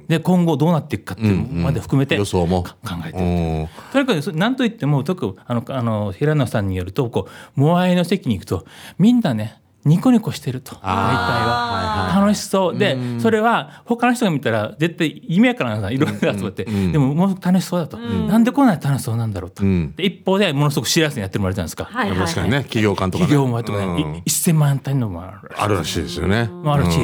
[0.09, 3.21] で今後どうなっていくかっていうのまで含めて予想もか考えてう。
[3.21, 3.27] る
[3.65, 3.69] ん。
[3.93, 8.65] とにかくそ何と言っても特にあのあの平野さんによるとこうモアイの席に行くと
[8.99, 12.21] みんなねニコニコしてると大体は。
[12.21, 12.79] 楽しそう。
[12.79, 16.65] でそれは他の人が見たら絶対夢やからないろいろ集まって。
[16.65, 17.97] でももう楽しそうだと。
[17.99, 19.65] なんでこんなに楽しそうなんだろうと。
[19.65, 19.95] ん。
[19.97, 21.85] で一方でものすごくシリアスにやってるもあるじゃないですか。
[21.85, 23.29] はいはい確かにね企業間とかね。
[23.29, 24.17] 企業もあってもねうん。
[24.17, 26.45] い1000万単位のもあるあるらしいですよね。
[26.45, 26.99] もあるし、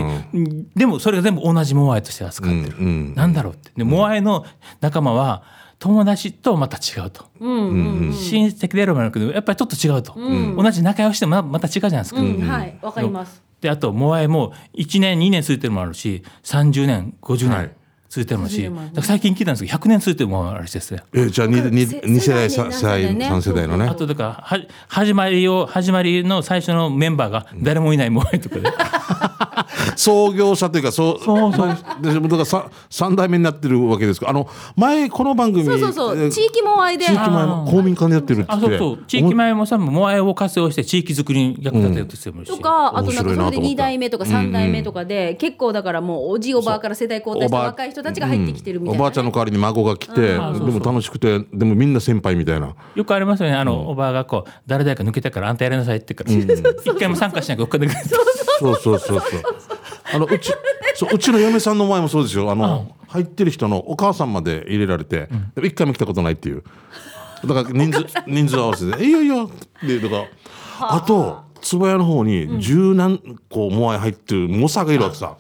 [0.77, 3.15] でもそれが全部同じモアイとして扱ってる、うんうん。
[3.15, 3.71] なんだろうって。
[3.77, 4.45] でモアイの
[4.81, 5.43] 仲間は
[5.85, 10.15] 友達とまた違うと、親戚であるもあるけどやっぱりちょっと違うと、
[10.57, 13.43] 同じ仲良しでもままた違うじゃないですか、うんはいわかります。
[13.61, 17.67] であとモアイも1年2年続いてるのもあるし30年50はい。
[17.67, 17.77] 年
[18.15, 18.71] 続いてるし、
[19.03, 23.29] 最近聞いたんですけど100年続いてるのもあるらしいですねえじゃあ二二せ二世代世代三世代ね。
[23.29, 23.87] 三世代のね。
[23.87, 28.71] あとだからは始まりを始まりの最初のメンバーが誰もいないモアイとかで、
[29.97, 31.77] 創業者というかそうそうそう。
[32.01, 34.29] でだからさ三代目になってるわけですか。
[34.29, 36.23] あの前この番組そうそうそう。
[36.25, 38.53] え地域もあいで地域前の公民館でやってるって。
[38.53, 39.05] あそうそう。
[39.07, 43.69] 地域前もさモアイを活用して地域づくりに役立てようとしてるし、とかあとなんかそれで面白いなと思った。
[43.75, 52.75] 2代目とか3代目とかで結構だからもうおじおばあから世代交代した若い人たちが入ってきてるみたいなねおばあちゃんの代わりに孫が来てでも楽しくてでもみんな先輩みたいな。
[52.95, 53.57] よくありますよね。
[53.57, 58.09] あの、おばあがこう誰々か抜けたからあんたやりなさいって言うから、一回も参加しないからお金くれて。
[58.09, 59.43] そうそうそうそう。
[60.13, 60.53] あのうち
[60.95, 62.51] そううちの嫁さんの前もそうですよ。
[62.51, 66.63] あの入ってる人のお母さんまで入れられて、でも一回も来たことないっていう。
[67.47, 69.51] だから人数人数合わせて「いいよいいよ」
[69.85, 71.01] ってだからあ。
[71.01, 75.37] と坪屋の方に十何個モアイ入ってる猛者がいるわけさ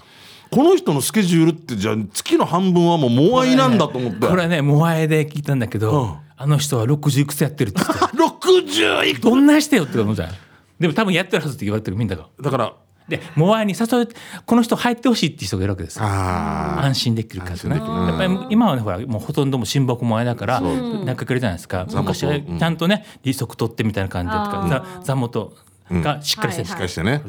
[0.55, 4.29] この人のスケジュールってじゃあ月の半分はもうモアイなんだと思って。
[4.29, 6.17] これねモアイで聞いたんだけど、うん。
[6.37, 10.31] あの人は60いくつやってるって言って60いくどんなしてよって思うじゃん。
[10.79, 12.29] でも多分やってるはずって言われてるみんなが。
[12.40, 12.75] だから。
[13.09, 14.09] でモアイに誘う
[14.47, 17.77] この人入ってほしいっていう人がいるわけですあ安心できるからね。
[17.77, 21.87] やっぱり今はねほらもうほとんども親睦もあれだから仲くれじゃないですか。
[21.93, 25.55] 昔はちゃんとね利息取ってみたいな感じでとかざ座元
[25.90, 26.64] がしっかりしてる。
[26.64, 27.23] はいしっかりしてね。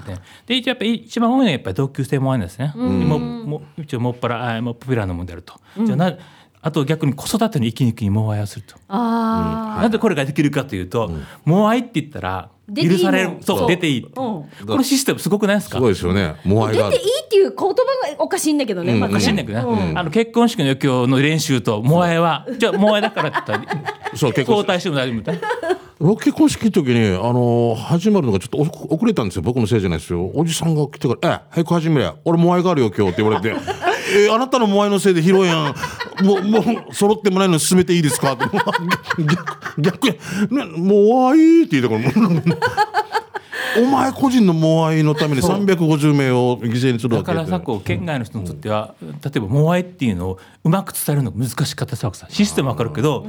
[0.46, 2.74] で一応やっぱり一番多いのはやっぱり同級生もあるんですね。
[2.76, 5.54] もうもう一応もっぱらあもうポピュラーなもんであると。
[5.84, 6.18] じゃあな
[6.62, 8.76] あと逆に子育ての息抜きにモアイをすると。
[8.88, 11.12] あなんでこれができるかというと、
[11.44, 14.08] モアイって言ったら許されるもんそう出ていい。
[14.16, 14.24] あ、う。
[14.40, 15.78] ん、このシステムすごくないですか？
[15.78, 16.38] すごいですよね。
[16.44, 17.76] モアイが出ていいっていう言葉が
[18.18, 20.00] おかしいんだけどね、まおずかしいんだけどね、うん。
[20.00, 25.48] あの結婚式の余興の練習とモアイはじゃあモアイだからって言ったらそう結婚交代しても大丈夫みたいな。
[26.00, 29.42] ロケ公式の時に、あのー始まるのがちょっと遅れたんですよ。
[29.42, 30.30] 僕のせいじゃないですよ。
[30.34, 33.56] おじさんが来てから「え早く始めりゃ俺モアイがあるよ今日」って言われて
[34.28, 35.76] 「えあなたのモアイのせいで披露やん。
[36.26, 38.44] もうもう揃ってもないのに進めていいですか?」って。
[39.24, 40.18] 逆逆に
[40.58, 42.58] 「ね、モアイ」って言ったから。
[43.78, 53.26] お前個人のモアイのために350名を犠牲にするわけだからさこう県外の人にとっては、例えばモアイっていうのをうまく伝えるのが難しかったさシステムわかるけど、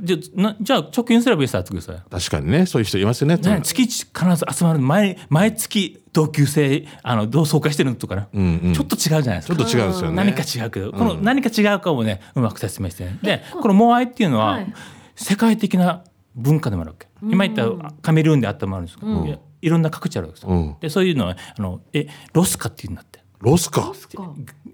[0.00, 2.02] じゃあなじゃあ貯金すればいいさってください。
[2.10, 2.66] 確かにね。
[2.66, 3.36] そういう人いますよね。
[3.36, 8.28] ね、月一必ず集まる毎毎月同級生あの同窓会してるのとかね、
[8.74, 9.56] ちょっと違うじゃないですか。
[9.56, 10.16] ちょっと違うんですよね。
[10.16, 13.04] 何か違うけど、この何か違うかをねうまく説明して。
[13.04, 13.18] ね。
[13.22, 14.72] でこのモアイっていうのは、はい。
[15.16, 16.02] 世界的な
[16.34, 17.06] 文化でもあるわけ。
[17.22, 20.54] 今言ったカメルーンであったのもあるんですけど、いやいろんな各地あるわけですよ。
[20.54, 20.76] うん。
[20.80, 23.24] でそういうのはあのえ ROSCA っていうんだって。
[23.40, 23.92] ロスか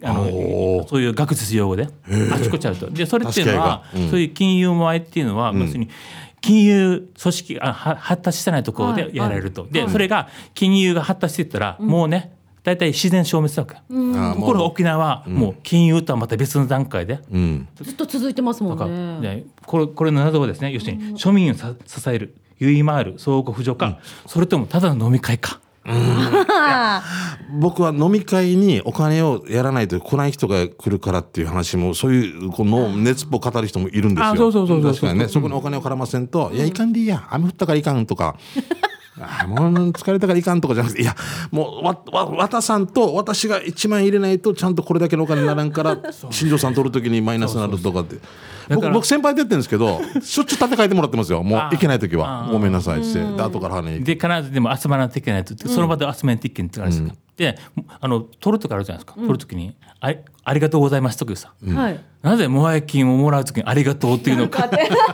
[0.03, 1.89] あのそういう学術用語で。
[2.33, 2.91] あちこちあると。
[2.91, 4.11] でそれっていうのは、うん。
[4.11, 5.89] そういう金融モアイっていうのは、要するに
[6.41, 9.67] 金融組織あは発達してないところでやられると。
[9.71, 13.77] でそれが金融が発達していったら、もうね大体自然消滅だわけ。
[13.77, 17.21] あーところが沖縄はもう金融とはまた別の段階で。
[17.31, 17.69] うん。
[17.75, 19.37] ずっと続いてますもんね。
[19.37, 25.61] でこれこれの謎はですね要するに庶民をさ支える結い回る相互扶助か、それともただの飲み会か。
[25.83, 27.03] あ
[27.59, 34.27] 僕は飲み会にお金をやらないと来ない人が来るからっていう話もそういうこの熱っぽ語る人もいるんですよ。
[34.27, 34.93] あそうそうそうそう。
[34.93, 35.29] 確かにね。
[35.29, 38.37] そこにお金を絡ませんと「いやいかんでいいや雨降ったからいかん」とか。
[39.23, 41.15] あもう疲れたからいかんとかじゃなくていや
[41.51, 45.99] もうわわ渡さんと私が1万円入れないとちゃんとこれだけのお金にならんから
[46.31, 48.17] 新庄さん取る時にマイナスになるとかって
[48.75, 51.43] 僕僕先輩でやってるんですけどしょっちゅう立て替えてもらってますよ。
[51.43, 52.47] もうあ行けない時は。
[52.49, 53.15] あごめんなさいって。
[53.15, 55.55] で後から払いにで必ずでも集まらなきゃいけないと。
[55.69, 57.59] その場で集めないといけないって言うんですか、で
[58.01, 60.13] あの取るとかあるじゃないですか、取るときにあ
[60.45, 62.01] 「ありがとうございます」とかさ、あ、はい。
[62.23, 64.69] なぜモアイ金をもらうときに「ありがとう」っていうのか。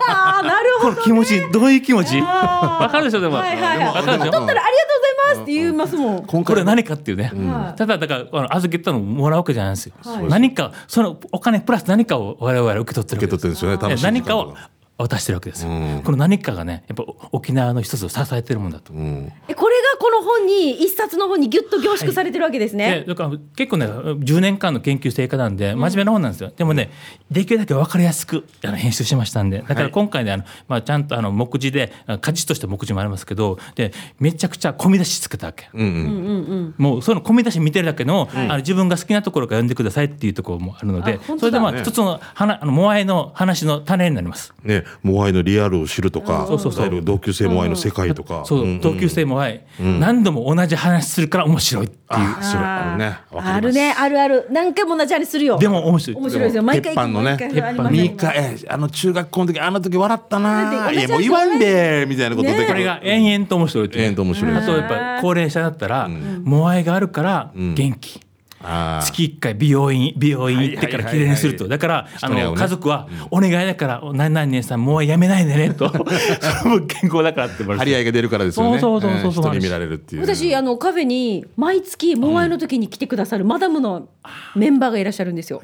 [0.09, 2.21] ああ、なるほこの気持ちどういう気持ち？
[2.21, 3.59] わかるでしょでも、でしょ。
[3.59, 6.27] 取ったらありがとうございますって言いますもん。
[6.27, 7.79] これは何かっていうね、はい。
[7.79, 10.29] ただだからあの預けたのをもらうわけじゃないんですよ、はい。
[10.29, 14.03] 何かそのお金プラス何かを我々は受け取ってる受け取ってるんですよね。
[14.03, 14.55] 何かを
[14.98, 15.70] 渡してるわけですよ、
[16.04, 23.00] この何かがねやっぱ沖縄の一つを支えてるもんだと、えこれがこの本に一冊の本にギュッと凝縮されてるわけですね。
[23.00, 26.90] でだから結構ね10年間の研究成果なんで真面目な本なんですよ、でもね
[27.30, 29.59] できるだけ分かりやすくあの編集しましたんで。
[29.66, 44.54] だから今回ねあの、まあ、ちゃんとあの目次であ果実として目次もありますけどでめちゃくちゃ込み出しつけたわけ、もうその込み出し見てるだけの,、あの自分が好きなところから読んでくださいっていうところもあるのでそれでまあ一つの話あのモアイの話の種になります。
[44.62, 46.87] ねモアイのリアルを知るとかそうそうそう。
[46.87, 48.42] いわゆる同級生モアイの世界とか。
[48.44, 48.81] そう、んん。
[48.81, 52.01] 同級生モアイ、何度も同じ話するから面白いっていう。
[52.09, 54.46] あそれあるねあるねあるある。
[54.51, 55.59] 何回も同じあれするよ。
[55.59, 56.16] でも面白い。
[56.16, 56.44] 面白い。
[56.44, 57.31] ですよ毎回鉄板のね。
[57.31, 64.03] 毎回ありますミカえあの中学校の時あの時笑ったないやもう言わんでみたいなことでねこれが延々と面白いっていう。
[64.05, 66.09] 延々と面白いあとやっぱ高齢者だったら、
[66.42, 68.26] モアイがあるから元気。
[68.61, 71.69] 月1回美容院美容院行ってから綺麗にすると。
[71.69, 75.88] だからあの家族は「お願いだから何々姉さんもうやめないでね」と
[76.62, 78.79] 「それも健康だから」って張り合いが出るからですよね。
[78.79, 80.23] そうそうそうそうえー人に見られるっていう。
[80.23, 84.09] 私あのカフェに毎月モアイの時に来てくださるマダムの
[84.55, 85.61] メンバーがいらっしゃるんですよ。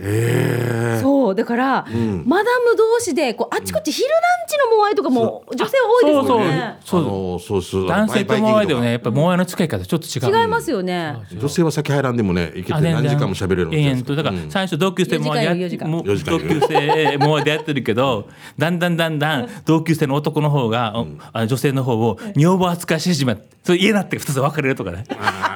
[1.01, 1.87] そうだから、
[2.25, 6.77] マダム同士でこうあっちこっち昼ランチのモアイとかも女性多いですよね。
[6.85, 7.63] そうそう。
[7.63, 10.43] そう男性とモアイでもねやっぱぱモアイの使い方ちょっと違う。
[10.43, 11.17] 違いますよね。
[11.33, 14.17] 女性は先入らんでもねいけて何時間も喋れるの延々と。
[14.17, 25.05] だから最初同級生モアイでや4時間よもう4時間同級生モアイでやってるけどだんだんだんだん同級生の男の方が、おあ女性の方を女房扱いしてしまってそれ家になって2つ分かれるとかね。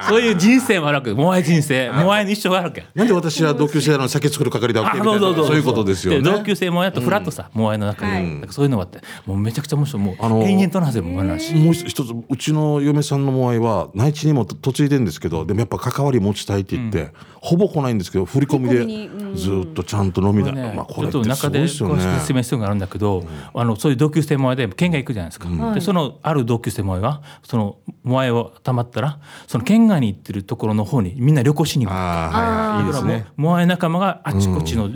[0.08, 1.12] そういう人生もあるわけ。
[1.12, 2.86] モアイ人生モアイの一生があるわけ。
[2.94, 6.20] なんで私は同級生なのに酒作る係だっけみたいなそういうことですよね？
[6.20, 8.24] で同級生もやっとフラットさ、モアイの中に、はい。
[8.24, 9.00] なんかそういうのがあって。
[9.26, 10.02] もうめちゃくちゃ面白い。
[10.04, 11.54] もう、あのー延々とのはずでも話。
[11.56, 17.10] もう一つうちの嫁さんのモアイは内地にも嫁いでんですけどでもやっぱ関わり持ちたいって言って、
[17.40, 22.02] ほぼ来ないんですけど振り込みでずっとちゃんと飲みだ、ねまあ、これってすごいと中でですよね。
[22.18, 23.24] 説明するのがあるんだけど、
[23.54, 31.94] あのそういう同級生モアイで県外行くじゃないですか、でそのある同級生モアイはそのモアイをたまったらその県外に行ってるところの方にみんな旅行しに行く。
[31.94, 32.86] ああはいはい。
[32.86, 33.12] いいですね。
[33.12, 34.90] だからもうモアイ仲間があちこちの、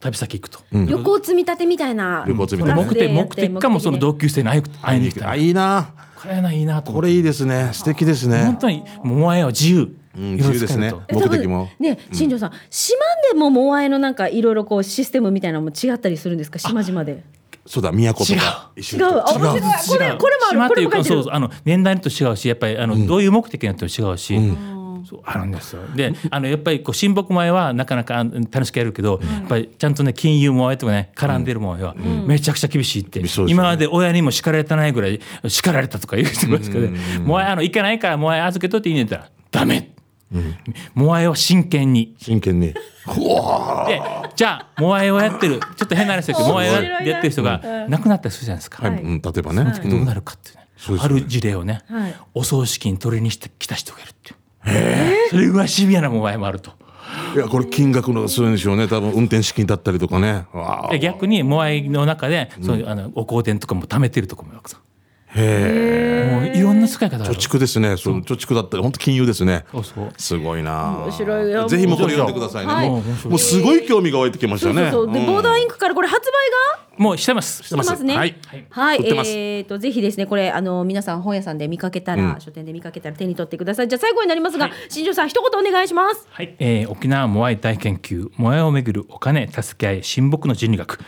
[0.00, 2.24] 旅先行くと、旅行積み立てみたいな。
[2.26, 3.08] 旅行積み立て。
[3.08, 5.92] 目的目的かもその同級生に会い会いに行きたあいいいな。
[6.16, 7.70] これないいなこれいいですね。
[7.72, 8.44] 素敵ですね。
[8.44, 10.92] 本当にモアイは自由、うん自由ですね。
[11.12, 11.68] 目的も。
[11.78, 12.98] ね新庄さん、島
[13.32, 16.58] でもモアイのなんかいろいろこうシステムみたいなのも違ったりするんですか？
[16.58, 17.22] 島々で。
[17.66, 18.70] そうだ都とか。
[18.76, 19.22] 一緒違う。
[19.26, 19.98] あに面白い。
[19.98, 20.68] これこれもある。
[20.68, 21.04] こ島っていうかれも。
[21.04, 24.38] そうあの年代にと違うしやっぱりあの、どういう目的によっても違うし、
[25.08, 25.82] そうあるんですよ。
[25.94, 39.92] であのやっぱりこう親睦前はなかなか楽しくやるけど、やっぱりちゃんとね金融前とかね絡んでる前はめちゃくちゃ厳しいって、今まで親にも叱られてないぐらい叱られたとか言う人ますけど、ね もうあの行かないからもう預けとっていいねんって言ったらダメ、
[40.94, 42.14] モアイを真剣に。
[42.18, 42.72] 真剣に。
[42.72, 42.74] で
[44.34, 45.60] じゃあモアイをやってる。
[45.76, 51.00] ちょっと変な話ですけどモアイをやってる人が亡くなったりするじゃないですか、はい、うん、例えばね、どうなるかっていうね、ね。
[51.00, 52.14] ある事例をね、はい。
[52.34, 54.36] お葬式に取りにしてきた人がいるっていう。
[55.30, 56.72] それぐらいシビアなものもあると。
[57.34, 58.88] いやこれ金額のするんでしょうね。
[58.88, 60.44] 多分運転資金だったりとかね。
[61.00, 64.80] 逆にモアイの中でそういうあのお香典とかも貯めてるとこもあるわけさ
[65.36, 67.96] へえもういろんな使い方貯蓄ですね。
[67.96, 69.64] その貯蓄だったり本当金融ですね。
[69.70, 70.12] そうそう。
[70.16, 71.02] すごいな。
[71.04, 71.68] 面白いよ。
[71.68, 74.74] ぜひもうこれ読んでくださいね、はいもうもうすごい興味が湧いてきましたね。
[74.74, 75.14] そうそうそう。
[75.14, 76.32] で、ボーダーインクからこれ発売
[76.78, 76.86] が？
[76.96, 77.62] もうしてます。
[77.62, 78.02] してます。
[78.02, 78.16] ね。
[78.16, 78.36] はい。
[78.70, 79.30] はい、売ってます。
[79.30, 83.88] えっ、とぜひですねこれあの皆さん本屋さんで見かけたら、書店で見かけたら手に取ってください。
[83.88, 86.26] じゃあ最後になりますが、新庄さん一言お願いします。
[86.30, 90.98] はい、えー沖縄モアイ大研究モアイをめぐるお金助け合い親睦の人類学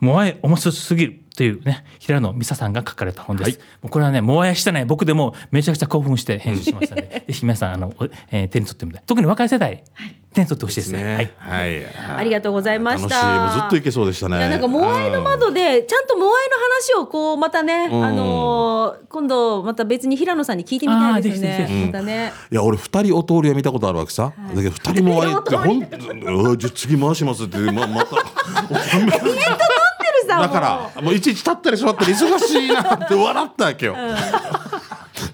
[0.00, 9.02] モアイ面白すぎるというね平野美沙さんが書かれた本です、もうこれはねモアイしてない僕でもめちゃくちゃ興奮して編集しましたので ぜひ皆さんあの、おえー手に取ってみて。
[9.06, 9.84] 特に若い世代、
[10.32, 11.02] 手に取ってほしいですね。
[11.02, 11.32] ね。
[11.38, 11.86] はい、
[12.16, 13.02] ありがとうございまし。
[13.02, 13.38] 楽したい。
[13.38, 14.38] もうずっといけそうでしたね。
[14.38, 21.84] いやなんかモアイの窓でちゃんとモアイの話をこうまたね、あのー今度また別に平野さんに聞いてみたいですよね。
[21.86, 22.32] またね。
[22.50, 28.16] いや俺二人お通りは見たことあるわけさ、だけど二人もあえて ほんうんじゃあ次回しますってままた。
[28.16, 29.87] さ
[30.28, 33.96] だからもういちいち立ったり座ったり忙しいなって笑ったわけよ、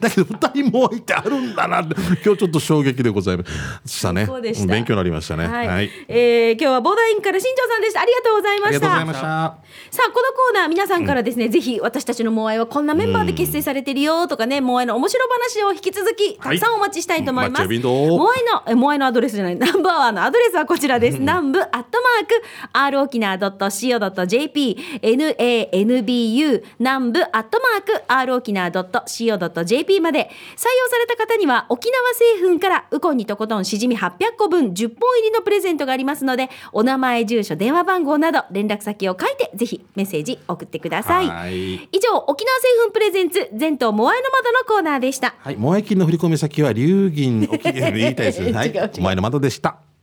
[0.04, 1.80] だけど二人もいてあるんだな。
[1.80, 3.44] って今日ちょっと衝撃でございま
[3.84, 4.26] したね。
[4.66, 5.46] 勉強になりましたね。
[5.46, 8.00] はい、えー今日はボーダーインクから新庄さんでした。
[8.00, 8.96] ありがとうございました。
[8.96, 9.94] ありがとうございました。
[9.96, 17.66] さあこのコーナー皆さんからですね、ぜひ私たちのモアイはこんなメンバーで結成されてるよとかね、モアイの面白話を引き続きたくさんお待ちしたいと思います。
[17.66, 21.18] はいモアイのえモアイのアドレスじゃないナンバーワンのアドレスはこちらです。
[21.18, 21.82] 南部アットマー
[22.26, 30.30] ク r 沖縄 .co.jp nanbu 南部アットマーク r 沖縄 .co.jp まで。
[30.56, 41.28] 採用された方には沖縄製粉からウコンにとことんしじみ800個分10本入りのプレゼントがありますのでお名前住所電話番号など連絡先を書いてぜひメッセージ送ってください。
[41.28, 41.74] はい。
[41.74, 45.34] 以上沖縄製粉プレゼンツ全島モアイの窓のコーナーでした。
[45.38, 48.52] はい、萌え金の振込先は龍銀沖言いたいですね。
[48.54, 48.68] はい。
[48.68, 49.93] 違う違う、お前の窓でした。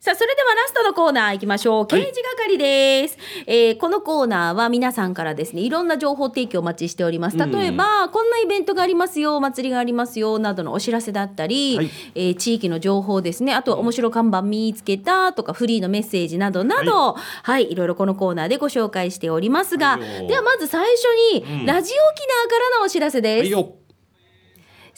[0.00, 1.86] さあ、それではラストのコーナー行きましょう。
[1.86, 3.18] 刑事係です。
[3.46, 7.36] えーこのコーナーは皆さんからですね、いろんな情報提供お待ちしております。
[7.36, 23.79] 例えば、こんなイベントがありますよ、お祭りがありますよ、などのお知らせだったり、はいえー地域の情報ですね、あとは面白看板見つけたとか、フリーのメッセージなどなど、はい、い、ろいろこのコーナーでご紹介しておりますが、ではまず最初に、ラジオ沖縄からのお知らせです。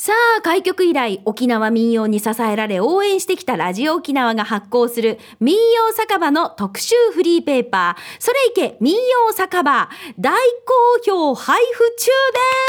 [0.04, 9.88] さあ、開局以来、沖縄民謡に支えられ応援してきたラジオ沖縄が発行する民謡酒場の特集フリーペーパー、それいけ民謡酒場、
[10.18, 10.74] 大好
[11.06, 12.61] 評配布中です。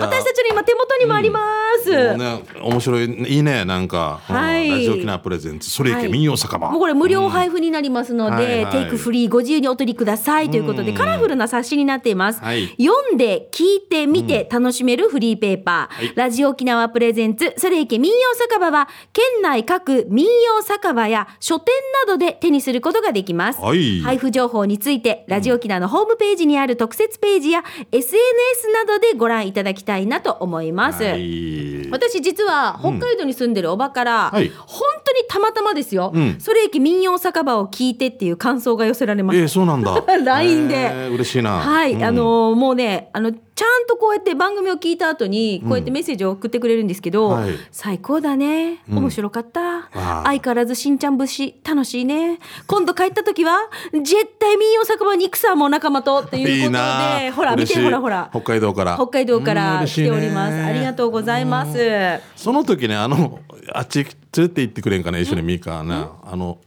[0.00, 1.40] 私たちの今手元にもありま
[1.84, 1.90] す。
[1.90, 4.20] もうね、面白い、いいね、なんか。
[4.24, 6.70] はいうんラジオ沖縄プレゼンツ、それいけ民謡酒場。
[6.70, 12.40] もうこれ無料配布になりますので、はいはいテイクフリーご自由にお取りくださいということで、カラフルな冊子になっています。
[12.40, 16.12] はい読んで、聞いて、見て、楽しめるフリーペーパー。
[16.16, 18.18] ラジオ沖縄プレゼンツ、それいけ民謡
[18.48, 21.74] 酒場は、県内各民謡酒場や書店
[22.06, 23.60] などで手にすることができます。
[23.60, 31.04] はい配布情報について、ラジオ沖縄のホームページにある特設ページや、SNS などでご覧いただきたいなと思います。
[31.04, 31.88] はい。
[31.90, 39.94] 私実は北海道に住んでるおばから、はい本当にたまたまですよ、うんそれ駅民謡酒場を聞いてっていう感想が寄せられましたえー、そうなんだ。
[40.24, 41.58] LINE でえー嬉しいな。
[41.58, 47.50] はい、うんあのーもうねあのちゃんとこうやって番組を聞いた後にこうやってメッセージを送ってくれるんですけど、はい。
[47.70, 48.82] 最高だね。
[48.88, 48.98] うん。
[48.98, 49.90] 面白かった、
[50.24, 52.38] 相変わらずしんちゃん節楽しいね。
[52.66, 53.58] 今度帰った時は
[53.92, 56.82] 絶対民謡酒場に行くさもう仲間とっていうこと
[57.20, 58.30] でほら見てほらほら。
[58.30, 58.94] 北海道から。
[58.96, 63.40] 北海道かうんら来ております、ありがとうございます、その時ね、あの、
[63.74, 64.14] あっち連
[64.46, 66.06] れて行ってくれんかね、一緒にミカね。
[66.24, 66.58] あの、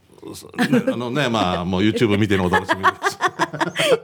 [0.57, 3.19] あのね、 まあ、もう YouTube 見てのお楽しみです。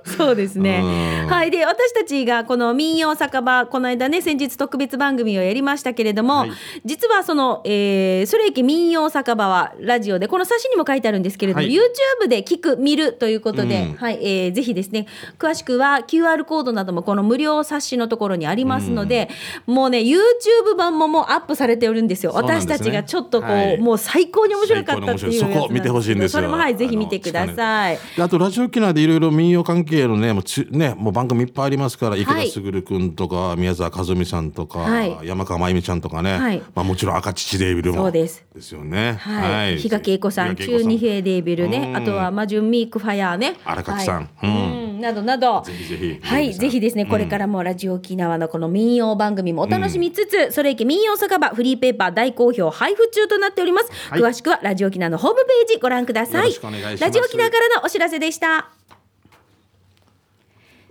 [0.17, 0.81] そうですね。
[1.23, 1.29] うん。
[1.29, 1.51] はい。
[1.51, 6.51] で、私たちがこの民謡酒場、この間ね、先日特別番組をやりましたけれども、はい。
[6.85, 11.73] 実はその、えー、それいけ民謡酒場はラジオで、この冊子にも書いてあるんですけれども、はい。
[11.73, 13.95] YouTube で聞く、見るということで、うん。
[13.95, 15.07] はい、えーぜひですね、
[15.39, 19.29] 詳しくは QR コードなどもこの無料冊子のところにありますので、
[19.65, 22.31] もうね、YouTube 版ももうアップされておるんですよ。
[22.31, 22.37] ね。
[22.37, 23.77] 私たちがちょっとこう、はい。
[23.79, 27.97] もう最高に面白かったっていうやつなんですしいんですよそれもはい、ぜひ見てください。
[28.15, 35.17] であとラジオ沖縄でいろいろ民謡関係のねもうつねもう番組いっぱいありますから池田はい卓君とか宮沢和美さんとか、はい。
[35.23, 36.61] 山川真由美ちゃんとかね、はい。
[36.75, 38.45] まあ、もちろん赤乳デービルもそうです。
[38.53, 39.13] ですよね。
[39.13, 41.97] はい、比嘉恵子さん、中二平デービルね、うん。
[41.97, 44.29] あとはマジュンミークファヤーね、荒垣さん。
[44.35, 44.47] はい。
[44.47, 45.01] うん。
[45.01, 53.91] などなど、ぜひぜひはい、ぜひですね、これからもラジオ沖縄のこの民謡番組もお楽しみつつ、それいけ民謡酒場フリーペーパー大好評配布中となっております。
[54.09, 54.21] はい。
[54.21, 56.53] 詳しくはラジオ沖縄のホームページご覧ください。
[56.99, 58.69] ラジオ沖縄からのお知らせでした。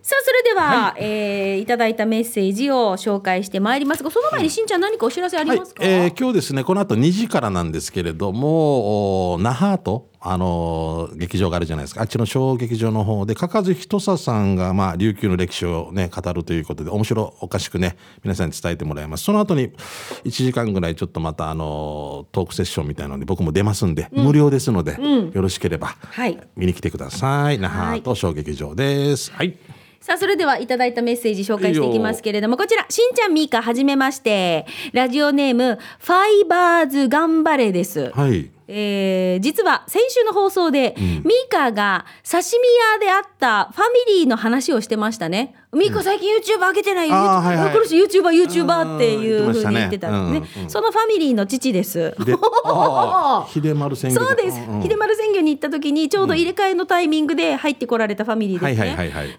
[0.03, 12.03] さあそれでは、えーいただいたメッセージを紹介してまいりますがその前にしんちゃん何かお知らせありはいますか、えー今日ですねこの後2時からなんですけれどもお那覇とあのー劇場があるじゃないですか。
[12.03, 19.25] あっちの小劇場の方でかかずひとささんが、まあ、琉球の歴史をね語るということで面白おかしくね皆さんに伝えてもらいます。
[19.25, 19.71] その後に
[20.25, 24.99] 1時間ぐらいちょっとまたあのートークセッションみたいなのに僕も出ますんで、無料ですので、
[25.33, 26.39] よろしければはい。
[26.55, 27.59] 見に来てください。
[27.59, 29.33] 那覇と小劇場です。
[29.33, 29.57] はい。
[30.01, 34.67] さあ、それではいただいたメッセージ紹介していきますけれども、こちら、しんちゃんみーか、はじめまして。
[34.95, 38.11] ラジオネーム、ファイバーズ頑張れです。
[38.11, 42.53] はいえー実は先週の放送で、ミーカーが刺身
[42.95, 45.55] 屋であったファミリーの話をしてましたね。
[45.73, 47.15] ミーカー最近 YouTube 上げてないよ。
[47.15, 47.73] はいはい。
[47.73, 50.49] この人 YouTuber、YouTuber っていうふうに言ってたんですねね。
[50.57, 50.71] うんうん。
[50.71, 52.17] そのファミリーの父です。
[53.53, 54.83] 秀丸宣言そうです、んん。
[54.83, 58.81] 秀丸宣言に行った時にちょうど入れ替えのタイミングで入ってこられたファミリーです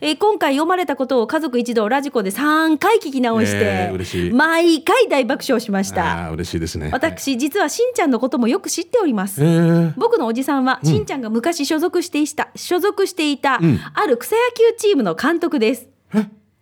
[0.02, 6.28] ね、今回読まれたことを家族一同ラジコで3回聞き直して、えー毎回大爆笑しました。
[6.28, 6.90] あー嬉しいですね。
[6.94, 9.94] 私実はしんちゃんのこともよく知っております、えー。
[9.98, 13.60] 僕のおじさんは、しんちゃんが昔所属していた、所属していた、
[13.94, 15.91] ある草野球チームの監督です。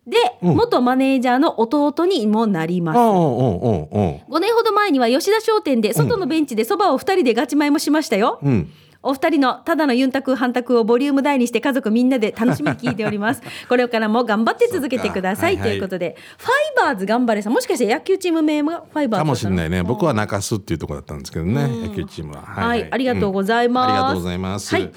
[0.08, 2.97] で、元マネージャーの弟にもなります。
[2.97, 8.39] ああ、うんうんうん5年ほど前には吉田商店で外のベンチでそばを2人でガチ前もしましたよ。
[8.41, 8.72] うん。
[9.02, 13.41] お二人のただのユンタク反タクをボリューム大にして家族みんなで楽しみに聞いております。
[13.70, 16.52] これからも頑張って続けてくださいそうかということで、ファイ
[16.88, 19.20] バーズ頑張れさんもしかして野球チーム名もファイバーズだったの？
[19.20, 19.84] かもしれないね。
[19.84, 22.41] 僕は中洲っていうところだったんですけどね、野球チームは。
[22.41, 24.76] はいありがとうございますありがとうございます。
[24.76, 24.91] はい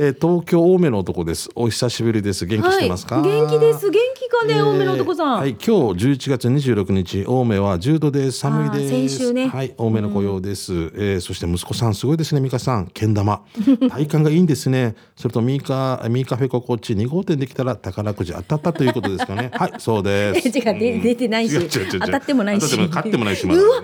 [0.00, 1.50] えー東京青梅の男です。
[1.56, 2.46] お久しぶりです。
[2.46, 3.90] 元気してますか、はい、元気です。
[3.90, 5.70] 元気かね、えー青梅の男さん、はい、今日
[6.06, 8.90] 11月26日、青梅は10度で寒いです。
[8.90, 9.48] 先週ね。
[9.48, 10.72] はい、青梅の雇用です。
[10.72, 13.42] えーそして息子さんすごいですね、美香さん、けん玉。
[13.90, 14.94] 体感がいいんですね。
[15.16, 19.50] それとミーカミーカフェココッチ2号店できたら宝くじ当たったということですかね。
[19.58, 20.48] はい、そうです。
[20.48, 21.58] 違うで出てないし。
[21.98, 22.70] 当たってもないし。
[22.70, 23.60] 当たっても買ってもないしまだ。
[23.60, 23.82] うわ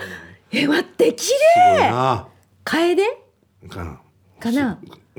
[0.52, 1.30] え待って綺
[1.80, 1.90] 麗。
[1.90, 2.28] な。
[2.62, 3.02] 楓
[3.68, 3.98] かな。
[4.38, 4.78] かな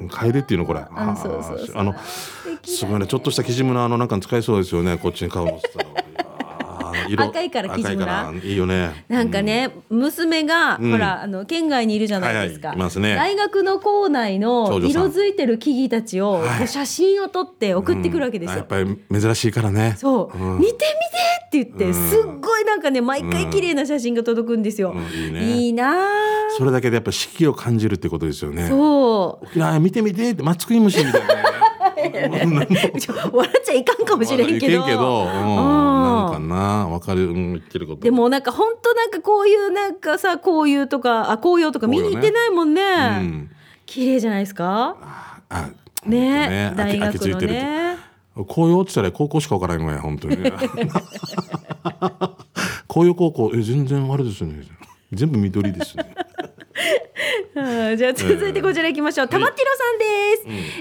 [0.10, 0.80] 楓っていうのこれ。
[0.80, 1.94] あの
[2.64, 4.98] すごいね、ちょっとしたキジムナのなんか使えそうですよね。
[4.98, 6.05] こっちに顔のせたら。
[7.08, 7.24] 色。
[7.26, 9.06] 赤いからキジムナ赤いいいよね。
[9.08, 10.92] なんかね、娘が、うん。
[10.92, 13.16] ほらあの県外にいるじゃないですか、はいますね。
[13.16, 19.96] 大学の校内の色づいてる木々たちを、写真を撮って送ってくるわけですよ、やっぱり珍しいからね。
[19.98, 20.60] そう、うん。
[20.60, 20.86] 見て見て
[21.48, 21.94] って言って、うん。
[21.94, 25.36] すっごいなんかね毎回綺麗な写真が届くんですよ、うん。
[25.38, 25.96] いいなあ
[26.58, 28.68] それだけでやっぱ四季を感じるってことですよね。
[28.68, 29.58] そう。
[29.58, 31.55] いや見て見てってマツクイムシみたいな
[32.12, 38.02] 笑っちゃいかんかもしれんけどいけんけど、うん、なんかなわかる、うん、言ってること。
[38.02, 43.52] でもなんか本当なんかこういうなんかさ紅葉とかあ紅葉とか見に行ってないもんねうん、
[43.86, 44.98] 綺麗じゃないですか？
[45.50, 45.70] あ、
[46.06, 47.98] ねほんと秋大学のね
[48.36, 50.52] 紅葉って言ったら高校しかわからんのや本当にね。
[52.88, 54.64] 紅葉高校え全然あれですね。
[55.14, 56.16] 全部緑ですね。
[57.56, 59.28] はいじゃあ続いてこちら行きましょう。
[59.30, 60.35] たまってろさんです。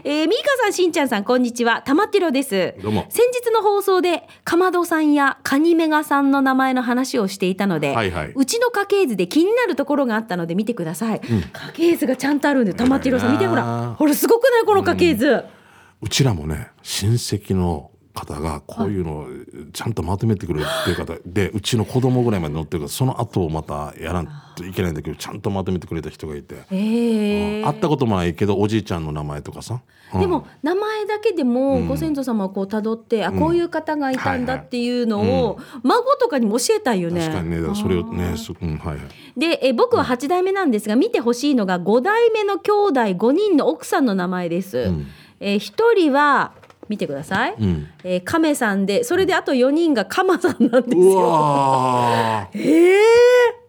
[0.07, 1.81] えー、みーかさん、しんちゃんさん、こんにちは。
[1.81, 2.75] たまってろです。
[2.83, 11.23] どうも先日の放送で、かまどさんやカニメガさんの名前の話をしていたので、はいはいうちの家系図で気になるところがあったので見てください。
[11.23, 13.95] 家系図がちゃんとあるんで、たまってろさん、見てほら。
[13.99, 14.65] ほら、すごくない？
[14.67, 15.43] この家系図。
[16.03, 19.27] うちらもね親戚の方がこういうのを
[19.73, 29.81] ちゃんとまとめてくれるっていう方でうちの子供ぐらいまで乗ってるからその後をまたやらんといけないんだけどちゃんとまとめてくれた人がいて、ええ会ったこともないけどおじいちゃんの名前とかさ、
[30.15, 30.21] うん。
[30.21, 37.21] でも名前だけでもご先祖様をこう辿って、あこういう方がいたんだっていうのを、孫とかにも教えたいよね。
[37.21, 39.41] 確かにねそれをねすうんはいはい。
[39.41, 44.89] でえ僕は8代目なんですが見てほしいのが5代目の兄弟5人の奥さんの名前です。
[44.89, 45.07] ん。
[45.41, 45.59] え1
[45.97, 46.53] 人は
[46.89, 47.89] 見てください、うん。
[48.03, 52.49] えー亀さんでそれであと4人が鎌さんなんですうよ。
[52.55, 53.65] ええ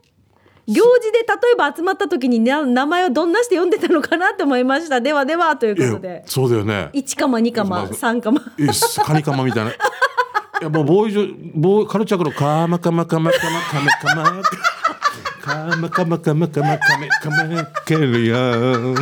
[0.67, 4.99] 行事で例えば集まった時にな名前をどんなして読んでたのかなと思いました。
[4.99, 6.23] ではではということで。
[6.25, 6.89] そうだよね。
[6.93, 7.93] 1カマ2カマまず。
[7.93, 8.67] 3カマえ
[9.03, 9.71] カニカマみたいな。
[10.61, 14.41] いやもうボーイジョボーイカルチャーのカマカマカマカマカメカマ
[15.45, 18.95] カマカマカマカマカメカマケルヤン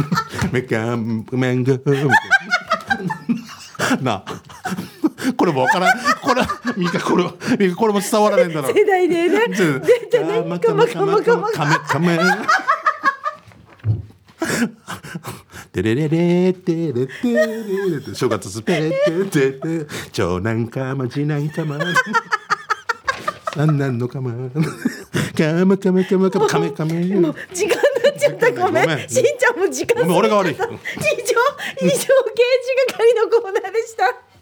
[0.51, 1.81] メカンメング
[4.01, 4.23] な。
[4.25, 4.41] あ
[5.37, 5.97] これもわからん。
[6.21, 6.41] これ
[6.77, 7.23] ミカこれ
[7.57, 9.39] ミカこれも伝わらないんだろ世代でね。
[9.55, 12.19] 全出てねカマカマカマカメカメ。
[15.71, 19.87] テレレレテレテレレって正月スペテテテ。
[20.11, 21.79] 長男かま次男かま。
[23.55, 24.31] 三男のかま。
[25.35, 27.05] カマカマカマカマカメカメ。
[27.19, 27.75] もう時間
[28.53, 28.65] ん。
[28.65, 29.09] ごめん。
[29.09, 30.55] しんちゃんも時間ごめん俺が悪い。
[30.55, 32.07] 過ぎちゃった以上以上刑事
[32.87, 34.33] 係のコーナーでした。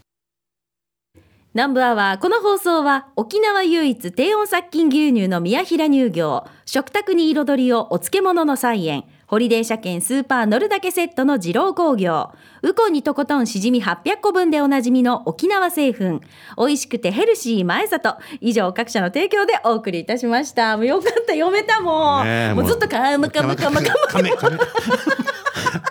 [1.53, 12.32] 南部アワーこの放送は沖縄唯一低温殺菌牛乳の宮平乳業食卓に彩りをお漬物の菜園ホリデー車検スーパー乗るだけセットの二郎工業。
[12.63, 16.19] ウコンにとことんしじみ800個分でおなじみの沖縄製粉。
[16.57, 18.17] 美味しくてヘルシー前里。
[18.41, 20.75] 以上各社の提供でお送りいたしました。
[20.75, 24.57] もうよかった読めたもん、もうずっとカムカムカムカムカメカメ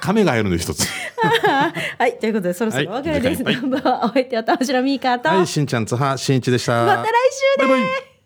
[0.02, 0.86] カメが入るの一つ。
[1.98, 3.42] はい、ということでそろそろお別れです。
[3.42, 6.84] はいナンバーお相手は玉城ミーカーと、はいしんちゃんつはしんいちでした。
[6.84, 7.06] また来
[7.56, 7.68] 週です。
[7.70, 8.19] バイバイ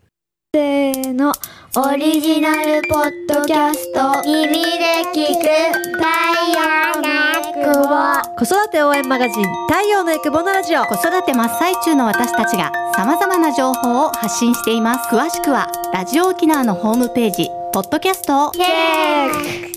[0.55, 1.33] せーの
[1.75, 4.21] オリジナルポッドキャスト。
[4.25, 6.07] 耳で聞く太
[6.55, 7.09] 陽の
[7.41, 7.89] エクボ。
[8.37, 10.85] 子育て応援マガジン太陽のエクボのラジオ。
[10.85, 15.13] 子育て真っ最中の私たちが様々な情報を発信しています。
[15.13, 18.51] 詳しくはラジオ沖縄のホームページポッドキャストを。
[18.51, 19.75] チェック